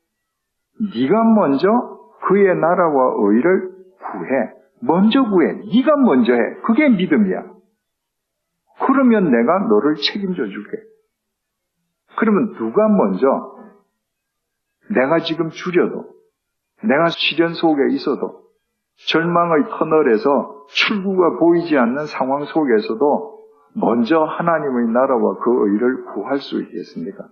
[0.95, 1.69] 네가 먼저
[2.27, 4.60] 그의 나라와 의를 구해.
[4.81, 5.53] 먼저 구해.
[5.53, 6.39] 네가 먼저 해.
[6.65, 7.61] 그게 믿음이야.
[8.87, 10.79] 그러면 내가 너를 책임져 줄게.
[12.17, 13.27] 그러면 누가 먼저
[14.91, 16.07] 내가 지금 줄여도
[16.83, 18.43] 내가 시련 속에 있어도
[19.09, 23.41] 절망의 터널에서 출구가 보이지 않는 상황 속에서도
[23.75, 27.29] 먼저 하나님의 나라와 그 의를 구할 수 있겠습니까?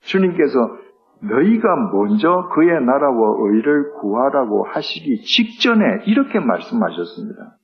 [0.00, 0.78] 주님께서
[1.22, 7.56] 너희가 먼저 그의 나라와 의를 구하라고 하시기 직전에 이렇게 말씀하셨습니다.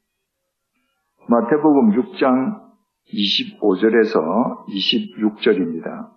[1.29, 2.63] 마태복음 6장
[3.13, 6.11] 25절에서 26절입니다.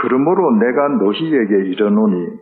[0.00, 2.38] 그러므로 내가 너희에게 이르노니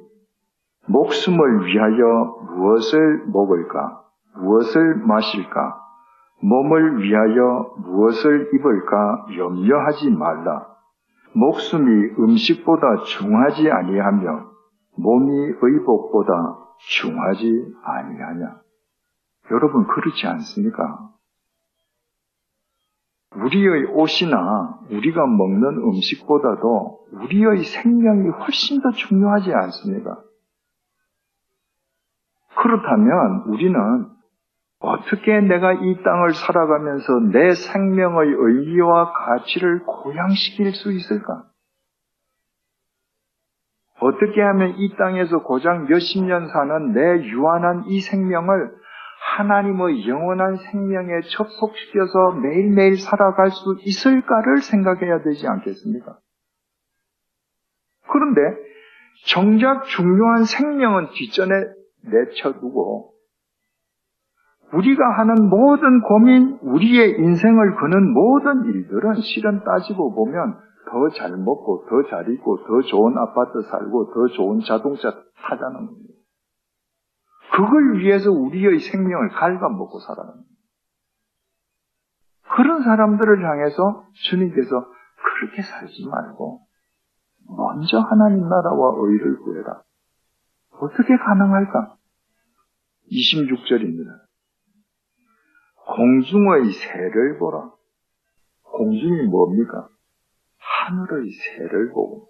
[0.88, 4.02] 목숨을 위하여 무엇을 먹을까?
[4.36, 5.80] 무엇을 마실까?
[6.42, 10.75] 몸을 위하여 무엇을 입을까 염려하지 말라.
[11.36, 14.50] 목숨이 음식보다 중하지 아니하며
[14.96, 16.32] 몸이 의복보다
[16.78, 18.60] 중하지 아니하냐.
[19.50, 21.10] 여러분 그렇지 않습니까?
[23.34, 30.18] 우리의 옷이나 우리가 먹는 음식보다도 우리의 생명이 훨씬 더 중요하지 않습니까?
[32.56, 34.06] 그렇다면 우리는
[34.78, 41.44] 어떻게 내가 이 땅을 살아가면서 내 생명의 의미와 가치를 고양시킬 수 있을까?
[44.00, 48.76] 어떻게 하면 이 땅에서 고작 몇십 년 사는 내 유한한 이 생명을
[49.36, 56.18] 하나님의 영원한 생명에 접속시켜서 매일매일 살아갈 수 있을까를 생각해야 되지 않겠습니까?
[58.08, 58.40] 그런데
[59.26, 61.54] 정작 중요한 생명은 뒷전에
[62.04, 63.15] 내쳐두고
[64.72, 70.58] 우리가 하는 모든 고민, 우리의 인생을 거는 모든 일들은 실은 따지고 보면
[70.90, 75.12] 더 잘 먹고, 더 잘 입고, 더 좋은 아파트 살고, 더 좋은 자동차
[75.42, 76.14] 타자는 겁니다.
[77.52, 80.56] 그걸 위해서 우리의 생명을 갉아먹고 살아가는 겁니다.
[82.56, 84.86] 그런 사람들을 향해서 주님께서
[85.40, 86.60] 그렇게 살지 말고
[87.48, 89.82] 먼저 하나님 나라와 의를 구해라.
[90.70, 91.96] 어떻게 가능할까?
[93.10, 94.25] 26절입니다.
[95.96, 97.72] 공중의 새를 보라.
[98.62, 99.88] 공중이 뭡니까?
[100.58, 102.28] 하늘의 새를 보고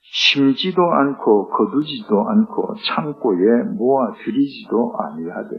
[0.00, 5.56] 심지도 않고 거두지도 않고 창고에 모아 들이지도 아니하되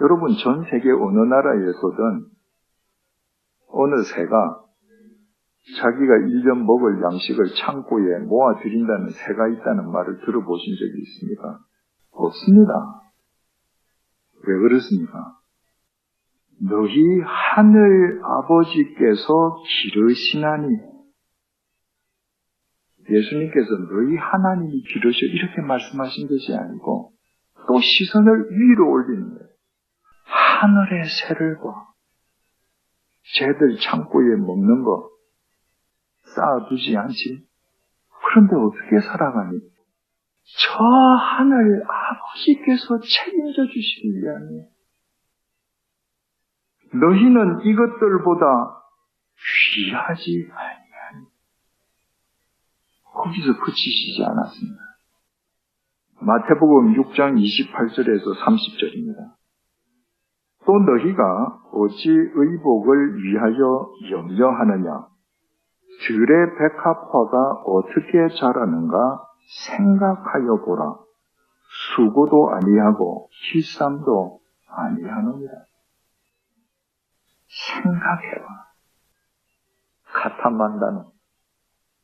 [0.00, 2.26] 여러분 전 세계 어느 나라에서든
[3.68, 4.64] 어느 새가
[5.80, 11.58] 자기가 1년 먹을 양식을 창고에 모아 들인다는 새가 있다는 말을 들어보신 적이 있습니까?
[12.12, 13.07] 없습니다.
[14.48, 15.36] 왜 그렇습니까?
[16.60, 20.66] 너희 하늘 아버지께서 기르시나니
[23.10, 27.12] 예수님께서 너희 하나님이 기르셔 이렇게 말씀하신 것이 아니고
[27.66, 29.48] 또 시선을 위로 올리는 거예요.
[30.24, 31.88] 하늘의 새를 봐.
[33.38, 35.10] 쟤들 창고에 먹는 거
[36.34, 37.46] 쌓아두지 않지.
[38.24, 39.58] 그런데 어떻게 살아가니?
[40.56, 44.66] 저 하늘 아버지께서 책임져 주시기 위함이에요.
[46.94, 48.46] 너희는 이것들보다
[49.74, 51.26] 귀하지 아니하니.
[53.12, 54.78] 거기서 그치시지 않았습니다.
[56.20, 59.34] 마태복음 6장 28절에서 30절입니다.
[60.64, 65.06] 또 너희가 어찌 의복을 위하여 염려하느냐?
[66.06, 70.98] 들의 백합화가 어떻게 자라는가 생각하여 보라.
[71.96, 75.52] 수고도 아니하고 실삼도 아니하느니라.
[77.46, 78.46] 생각해봐.
[80.04, 81.04] 카타만다는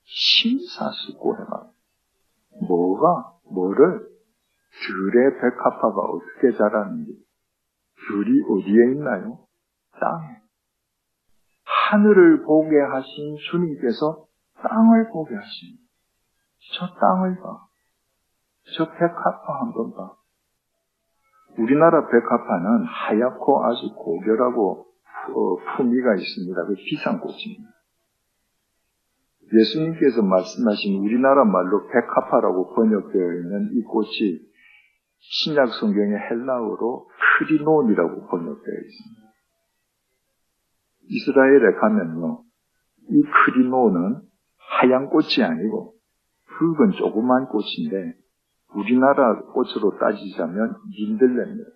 [0.04, 1.70] 심사숙고해봐.
[2.68, 4.08] 뭐가 뭐를
[4.86, 7.12] 들의 백합화가 어떻게 자라는지
[8.06, 9.46] 들이 어디에 있나요?
[10.00, 10.40] 땅에.
[11.64, 14.26] 하늘을 보게 하신 주님께서
[14.56, 15.83] 땅을 보게 하십니다.
[16.72, 17.66] 저 땅을 봐.
[18.76, 20.12] 저 백합화 한번 봐.
[21.58, 24.86] 우리나라 백합화는 하얗고 아주 고결하고
[25.28, 26.64] 어, 품위가 있습니다.
[26.66, 27.74] 그 비싼 꽃입니다.
[29.52, 34.40] 예수님께서 말씀하신 우리나라 말로 백합화라고 번역되어 있는 이 꽃이
[35.20, 37.08] 신약 성경의 헬라어로
[37.38, 39.24] 크리논이라고 번역되어 있습니다.
[41.06, 42.42] 이스라엘에 가면요,
[43.10, 44.22] 이 크리논은
[44.80, 45.93] 하얀 꽃이 아니고
[46.58, 48.14] 붉은 조그만 꽃인데
[48.74, 51.70] 우리나라 꽃으로 따지자면 민들레입니다.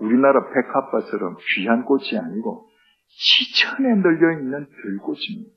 [0.00, 2.68] 우리나라 백합화처럼 귀한 꽃이 아니고
[3.06, 5.50] 시천에 널려 있는 들꽃입니다.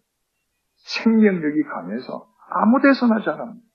[0.76, 3.66] 생명력이 강해서 아무 데서나 자랍니다.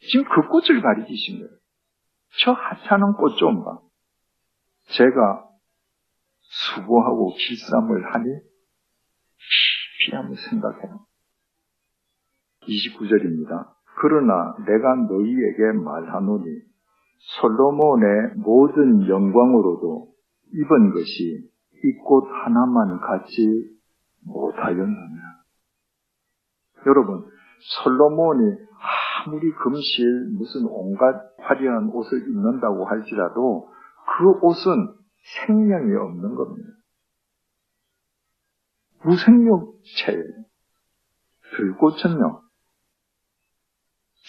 [0.00, 1.50] 지금 그 꽃을 가리키신 거예요.
[2.44, 3.78] 저 하찮은 꽃 좀 봐.
[4.90, 5.48] 제가
[6.40, 8.28] 수고하고 길쌈을 하니
[10.12, 11.07] 한번 생각해요.
[12.68, 13.72] 29절입니다.
[14.00, 16.44] 그러나 내가 너희에게 말하노니
[17.40, 20.08] 솔로몬의 모든 영광으로도
[20.52, 21.48] 입은 것이
[21.84, 23.70] 이 꽃 하나만 갖지
[24.24, 25.20] 못하였느냐.
[26.86, 27.24] 여러분,
[27.82, 28.56] 솔로몬이
[29.26, 33.68] 아무리 금실 무슨 온갖 화려한 옷을 입는다고 할지라도
[34.18, 34.94] 그 옷은
[35.46, 36.68] 생명이 없는 겁니다.
[39.04, 40.44] 무생육체예요.
[41.56, 42.40] 들꽃은요,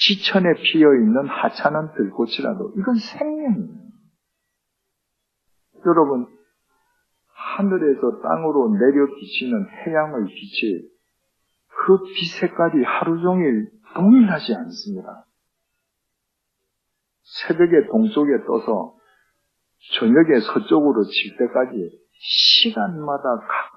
[0.05, 3.79] 지천에 피어 있는 하찮은 들꽃이라도 이건 생명이에요.
[5.85, 6.27] 여러분,
[7.33, 10.89] 하늘에서 땅으로 내려 비치는 태양의 빛이
[11.67, 15.25] 그 빛 색깔이 하루 종일 동일하지 않습니다.
[17.47, 18.95] 새벽에 동쪽에 떠서
[19.99, 23.23] 저녁에 서쪽으로 칠 때까지 시간마다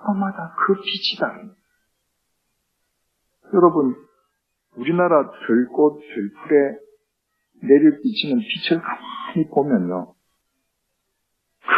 [0.04, 1.56] 각마다 그 빛이 다릅니다.
[3.54, 3.94] 여러분,
[4.76, 6.78] 우리나라 들꽃, 들풀에
[7.62, 10.14] 내려비치는 빛을 가만히 보면요.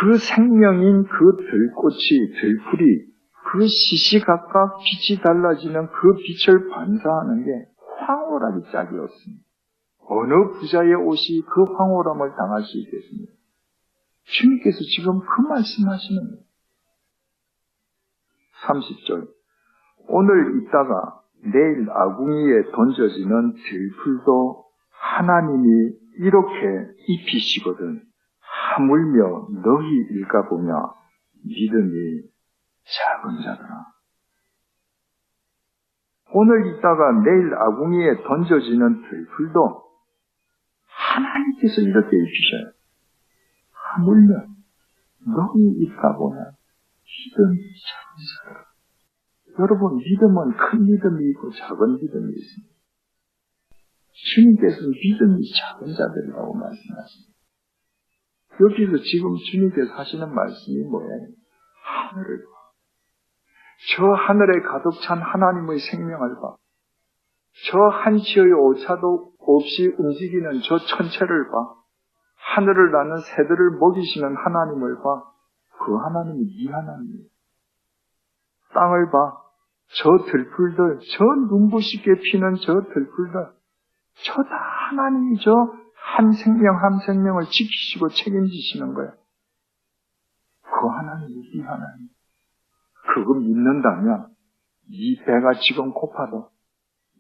[0.01, 3.07] 그 생명인 그 들꽃이, 들풀이
[3.53, 7.69] 그 시시각각 빛이 달라지는 그 빛을 반사하는 게
[7.99, 9.45] 황홀하기 짝이 없습니다.
[10.07, 13.33] 어느 부자의 옷이 그 황홀함을 당할 수 있겠습니까?
[14.25, 16.45] 주님께서 지금 그 말씀하시는 거예요.
[18.67, 19.29] 30절.
[20.09, 26.55] 오늘 있다가 내일 아궁이에 던져지는 들풀도 하나님이 이렇게
[27.07, 28.03] 입히시거든
[28.41, 30.95] 하물며 너희 일가보며
[31.45, 32.23] 믿음이
[32.85, 33.85] 작은 자들아.
[36.33, 39.85] 오늘 있다가 내일 아궁이에 던져지는 들풀도
[40.87, 42.73] 하나님께서 이렇게 입히셔요.
[43.71, 44.47] 하물며
[45.27, 48.64] 너희 일가보며 믿음이 작은 자들아.
[49.59, 52.75] 여러분, 믿음은 큰 믿음이 있고 작은 믿음이 있습니다.
[54.15, 57.35] 주님께서는 믿음이 작은 자들이라고 말씀하십니다.
[58.61, 61.27] 여기서 지금 주님께서 하시는 말씀이 뭐예요?
[61.83, 62.51] 하늘을 봐.
[63.97, 66.57] 저 하늘에 가득 찬 하나님의 생명을 봐.
[67.71, 71.75] 저 한치의 오차도 없이 움직이는 저 천체를 봐.
[72.37, 75.25] 하늘을 나는 새들을 먹이시는 하나님을 봐.
[75.85, 77.27] 그 하나님이 이 하나님이에요.
[78.73, 79.44] 땅을 봐.
[79.89, 83.33] 저 들풀들, 저 눈부시게 피는 저 들풀들,
[84.25, 84.49] 저 다
[84.91, 85.85] 하나님이 죠
[86.17, 89.13] 한 생명 한 생명을 지키시고 책임지시는 거예요.
[90.63, 92.09] 그 하나님이 이 하나님.
[93.15, 94.29] 그거 믿는다면
[94.91, 96.51] 이 배가 지금 고파도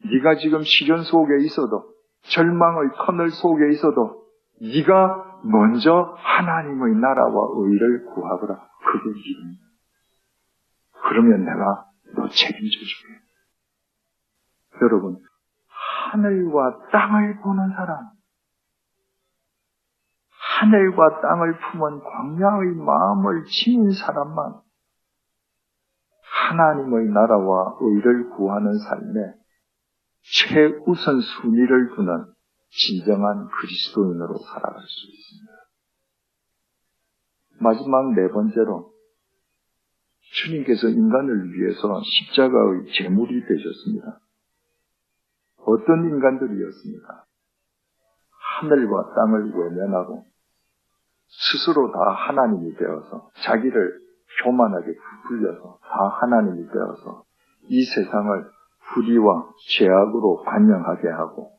[0.05, 1.93] 네가 지금 시련 속에 있어도
[2.35, 4.27] 절망의 터널 속에 있어도
[4.61, 8.55] 네가 먼저 하나님의 나라와 의를 구하거라.
[8.55, 9.65] 그게 믿음이다.
[11.09, 13.15] 그러면 내가 너 책임져 주게.
[14.83, 15.19] 여러분,
[16.13, 18.11] 하늘과 땅을 보는 사람,
[20.61, 24.61] 하늘과 땅을 품은 광야의 마음을 지닌 사람만
[26.49, 29.35] 하나님의 나라와 의를 구하는 삶에
[30.23, 32.27] 최우선 순위를 두는
[32.71, 35.53] 진정한 그리스도인으로 살아갈 수 있습니다.
[37.61, 38.94] 마지막 네 번째로
[40.35, 44.21] 주님께서 인간을 위해서 십자가의 제물이 되셨습니다.
[45.59, 47.25] 어떤 인간들이었습니까?
[48.61, 50.27] 하늘과 땅을 외면하고
[51.27, 54.01] 스스로 다 하나님이 되어서 자기를
[54.43, 57.25] 교만하게 부풀려서 다 하나님이 되어서
[57.69, 58.45] 이 세상을
[58.93, 61.53] 불의와 죄악으로 반영하게 하고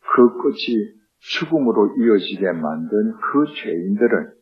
[0.00, 4.34] 그 끝이 죽음으로 이어지게 만든 그 죄인들을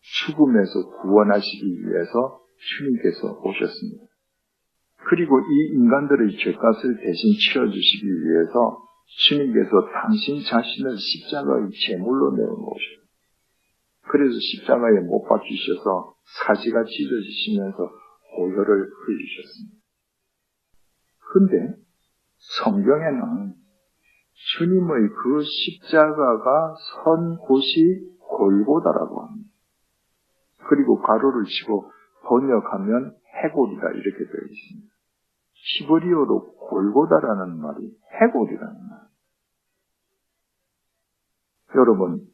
[0.00, 4.06] 죽음에서 구원하시기 위해서 주님께서 오셨습니다.
[5.08, 8.78] 그리고 이 인간들의 죄값을 대신 치러주시기 위해서
[9.28, 13.02] 주님께서 당신 자신을 십자가의 제물로 내어놓으셨습니다.
[14.08, 16.14] 그래서 십자가에 못 박히셔서
[16.46, 17.90] 사지가 찢어지시면서
[18.36, 19.76] 보혈을 흘리셨습니다.
[21.32, 21.74] 근데
[22.64, 23.54] 성경에는
[24.58, 29.50] 주님의 그 십자가가 선 곳이 골고다라고 합니다.
[30.68, 31.90] 그리고 가로를 치고
[32.24, 34.92] 번역하면 해골이다 이렇게 되어 있습니다.
[35.54, 39.00] 히브리어로 골고다라는 말이 해골이라는 말.
[41.76, 42.26] 여러분,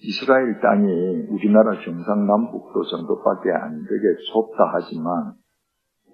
[0.00, 5.34] 이스라엘 땅이 우리나라 경상남북도 정도밖에 안 되게 좁다 하지만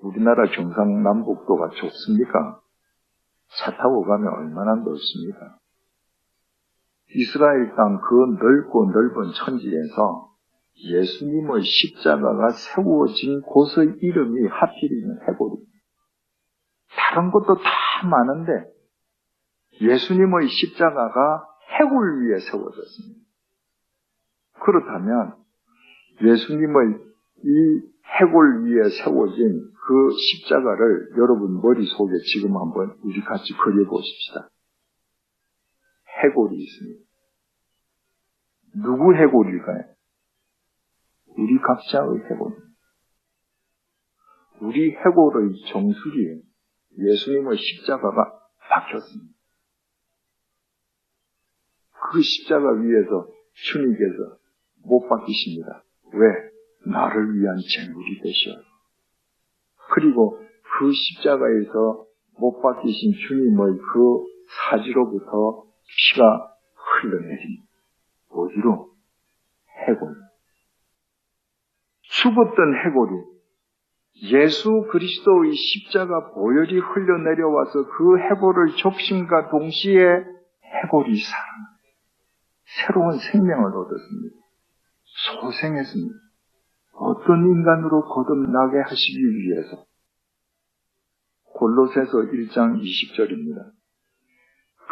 [0.01, 2.61] 우리나라 경상남북도가 좁습니까?
[3.59, 5.59] 차 타고 가면 얼마나 넓습니까?
[7.15, 10.34] 이스라엘 땅 그 넓고 넓은 천지에서
[10.77, 15.73] 예수님의 십자가가 세워진 곳의 이름이 하필이면 해골입니다.
[16.97, 18.73] 다른 것도 다 많은데
[19.81, 21.47] 예수님의 십자가가
[21.79, 23.21] 해골 위에 세워졌습니다.
[24.65, 25.37] 그렇다면
[26.23, 26.99] 예수님의
[27.45, 27.81] 이
[28.19, 34.49] 해골 위에 세워진 그 십자가를 여러분 머릿속에 지금 한번 우리 같이 그려보십시다.
[36.23, 37.05] 해골이 있습니다.
[38.77, 39.94] 누구 해골일까요?
[41.37, 42.65] 우리 각자의 해골.
[44.61, 46.41] 우리 해골의 정수리에
[46.99, 49.35] 예수님의 십자가가 박혔습니다.
[52.13, 54.39] 그 십자가 위에서 주님께서
[54.85, 55.85] 못 박히십니다.
[56.13, 56.29] 왜?
[56.87, 58.61] 나를 위한 재물이 되셔.
[59.95, 60.39] 그리고
[60.79, 62.07] 그 십자가에서
[62.39, 64.25] 못 박히신 주님의 그
[64.71, 67.65] 사지로부터 피가 흘러내립니다.
[68.29, 68.91] 어디로?
[69.89, 70.34] 해골.
[72.25, 73.13] 죽었던 해골이
[74.33, 80.25] 예수 그리스도의 십자가 보혈이 흘러내려와서 그 해골을 접심과 동시에
[80.65, 81.45] 해골이 살아
[82.65, 84.37] 새로운 생명을 얻었습니다.
[85.05, 86.15] 소생했습니다.
[86.95, 89.85] 어떤 인간으로 거듭나게 하시기 위해서
[91.55, 93.73] 골로새서 1장 20절입니다.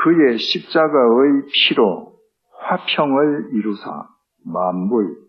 [0.03, 2.19] 그의 십자가의 피로
[2.59, 4.09] 화평을 이루사
[4.45, 5.22] 만물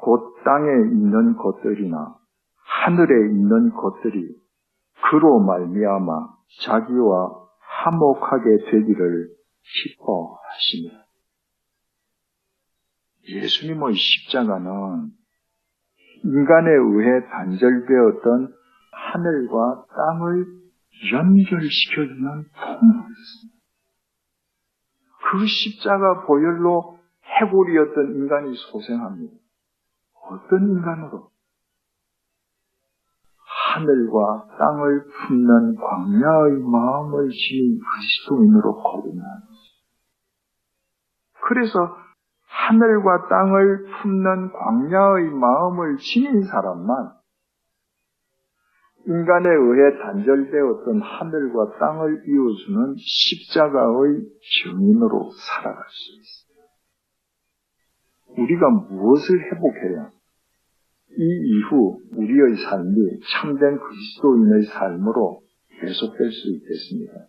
[0.00, 2.16] 곧 땅에 있는 것들이나
[2.56, 4.34] 하늘에 있는 것들이
[5.10, 6.28] 그로 말미암아
[6.64, 9.28] 자기와 화목하게 되기를
[9.62, 11.06] 기뻐하십니다.
[13.28, 15.10] 예수님의 십자가는
[16.24, 18.54] 인간에 의해 단절되었던
[18.92, 20.46] 하늘과 땅을
[21.12, 23.58] 연결시켜주는 통로였습니다.
[25.30, 29.34] 그 십자가 보혈로 해골이었던 인간이 소생합니다.
[30.30, 31.30] 어떤 인간으로?
[33.74, 39.42] 하늘과 땅을 품는 광야의 마음을 지닌 그리스도인으로 거듭나는
[41.48, 41.96] 그래서
[42.46, 47.12] 하늘과 땅을 품는 광야의 마음을 지닌 사람만
[49.06, 54.26] 인간에 의해 단절되었던 하늘과 땅을 이어주는 십자가의
[54.64, 56.48] 증인으로 살아갈 수 있습니다.
[58.42, 60.17] 우리가 무엇을 회복해야
[61.16, 65.42] 이 이후 우리의 삶이 참된 그리스도인의 삶으로
[65.80, 67.26] 계속될 수 있겠습니까?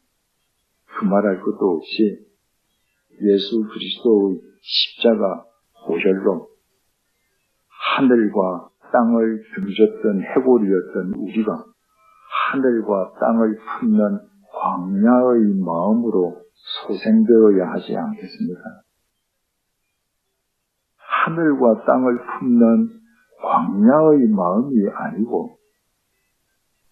[0.85, 2.19] 그 말할 것도 없이
[3.21, 5.45] 예수 그리스도의 십자가
[5.85, 6.49] 보혈로
[7.97, 11.65] 하늘과 땅을 등졌던 해골이었던 우리가
[12.51, 14.19] 하늘과 땅을 품는
[14.51, 16.41] 광야의 마음으로
[16.87, 18.61] 소생되어야 하지 않겠습니까?
[20.97, 22.99] 하늘과 땅을 품는
[23.41, 25.57] 광야의 마음이 아니고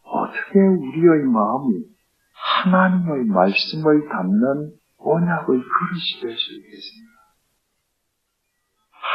[0.04, 1.86] 어떻게 우리의 마음이
[2.34, 7.18] 하나님의 말씀을 담는 언약의 그릇이 될 수 있겠습니까?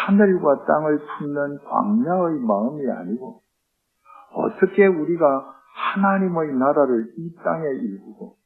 [0.07, 3.43] 하늘과 땅을 품는 광야의 마음이 아니고
[4.33, 8.37] 어떻게 우리가 하나님의 나라를 이 땅에 이루고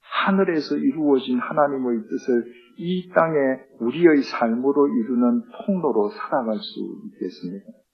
[0.00, 3.36] 하늘에서 이루어진 하나님의 뜻을 이 땅에
[3.80, 7.85] 우리의 삶으로 이루는 통로로 살아갈 수 있겠습니까?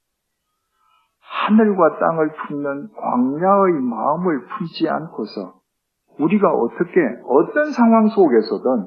[1.33, 5.55] 하늘과 땅을 품는 광야의 마음을 품지 않고서
[6.19, 8.87] 우리가 어떻게 어떤 상황 속에서든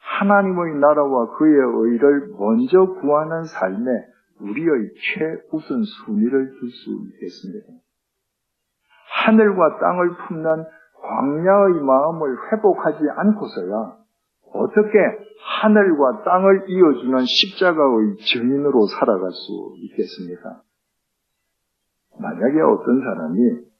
[0.00, 3.90] 하나님의 나라와 그의 의를 먼저 구하는 삶에
[4.40, 7.66] 우리의 최우선 순위를 둘 수 있겠습니다.
[9.26, 10.64] 하늘과 땅을 품는
[11.02, 13.96] 광야의 마음을 회복하지 않고서야
[14.54, 14.98] 어떻게
[15.60, 20.62] 하늘과 땅을 이어주는 십자가의 증인으로 살아갈 수 있겠습니까?
[22.18, 23.72] 만약에 어떤 사람이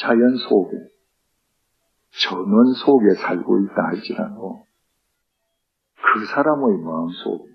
[0.00, 0.76] 자연 속에
[2.22, 4.64] 전원 속에 살고 있다 할지라도
[5.96, 7.50] 그 사람의 마음속에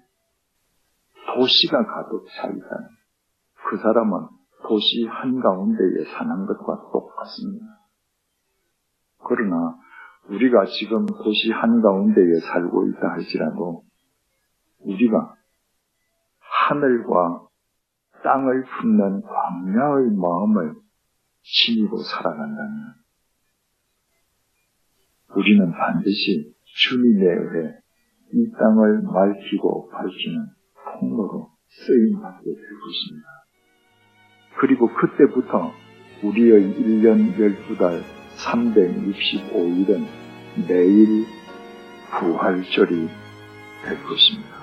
[1.36, 2.90] 도시가 가득 차 있다는
[3.70, 4.28] 그 사람은
[4.68, 7.66] 도시 한가운데에 사는 것과 똑같습니다.
[9.28, 9.78] 그러나
[10.30, 13.84] 우리가 지금 도시 한가운데에 살고 있다 할지라도
[14.80, 15.36] 우리가
[16.68, 17.48] 하늘과
[18.24, 20.76] 땅을 품는 광야의 마음을
[21.44, 22.96] 지니고 살아간다면
[25.36, 27.76] 우리는 반드시 주님에 의해
[28.34, 30.48] 이 땅을 맑히고 밝히는
[31.00, 33.28] 통로로 쓰임받게 될 것입니다.
[34.58, 35.72] 그리고 그때부터
[36.24, 38.02] 우리의 1년 12달
[38.38, 40.06] 365일은
[40.68, 41.26] 매일
[42.10, 43.08] 부활절이
[43.86, 44.55] 될 것입니다.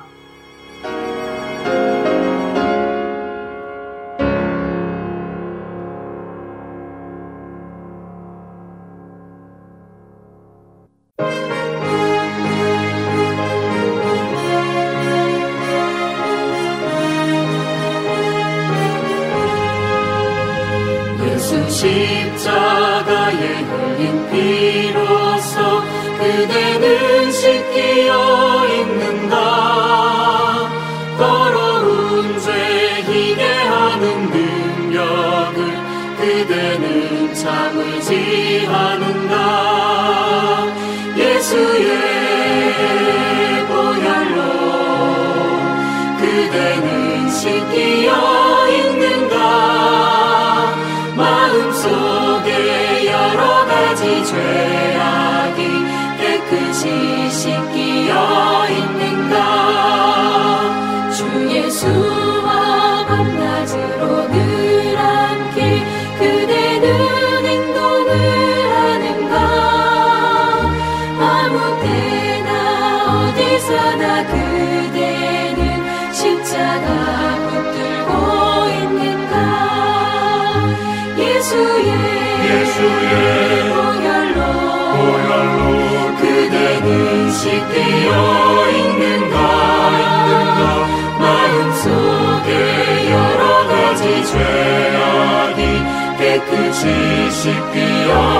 [83.74, 84.40] 보혈로,
[86.16, 88.10] 그대는 씻기어
[88.70, 89.36] 있는가
[91.18, 92.50] 마음속에
[93.10, 95.60] 여러 가지 죄악이
[96.18, 96.82] 깨끗이
[97.30, 98.31] 씻기어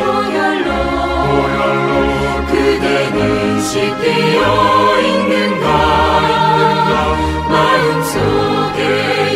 [0.00, 0.70] 보혈로,
[2.46, 5.66] 그대는 씻기어 있는가?
[7.48, 8.80] 마음속에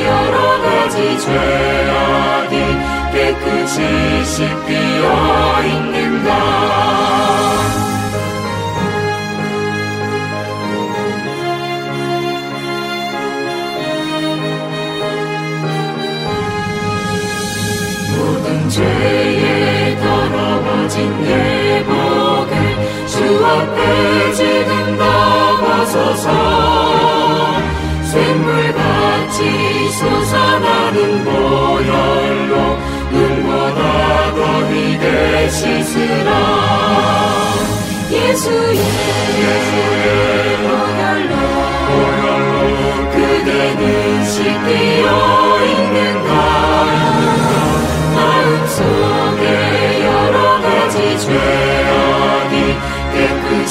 [0.06, 2.54] 여러 가지 죄악이
[3.12, 3.76] 깨끗이
[4.24, 5.04] 씻기어
[5.64, 7.05] 있는가
[23.46, 25.04] 앞에 지금 다
[25.60, 26.26] 벗어서.
[28.02, 29.38] 샘물같이
[29.92, 32.52] 솟아나는 보혈로
[33.12, 33.80] 눈보다
[34.34, 34.38] 더
[34.70, 36.30] 희게 씻으라.
[38.10, 38.78] 예수의,
[40.62, 41.34] 보혈로,
[43.12, 45.08] 그대는 씻기어
[45.66, 46.30] 있는가
[48.14, 49.44] 마음속에
[50.06, 51.85] 여러 가지 죄악이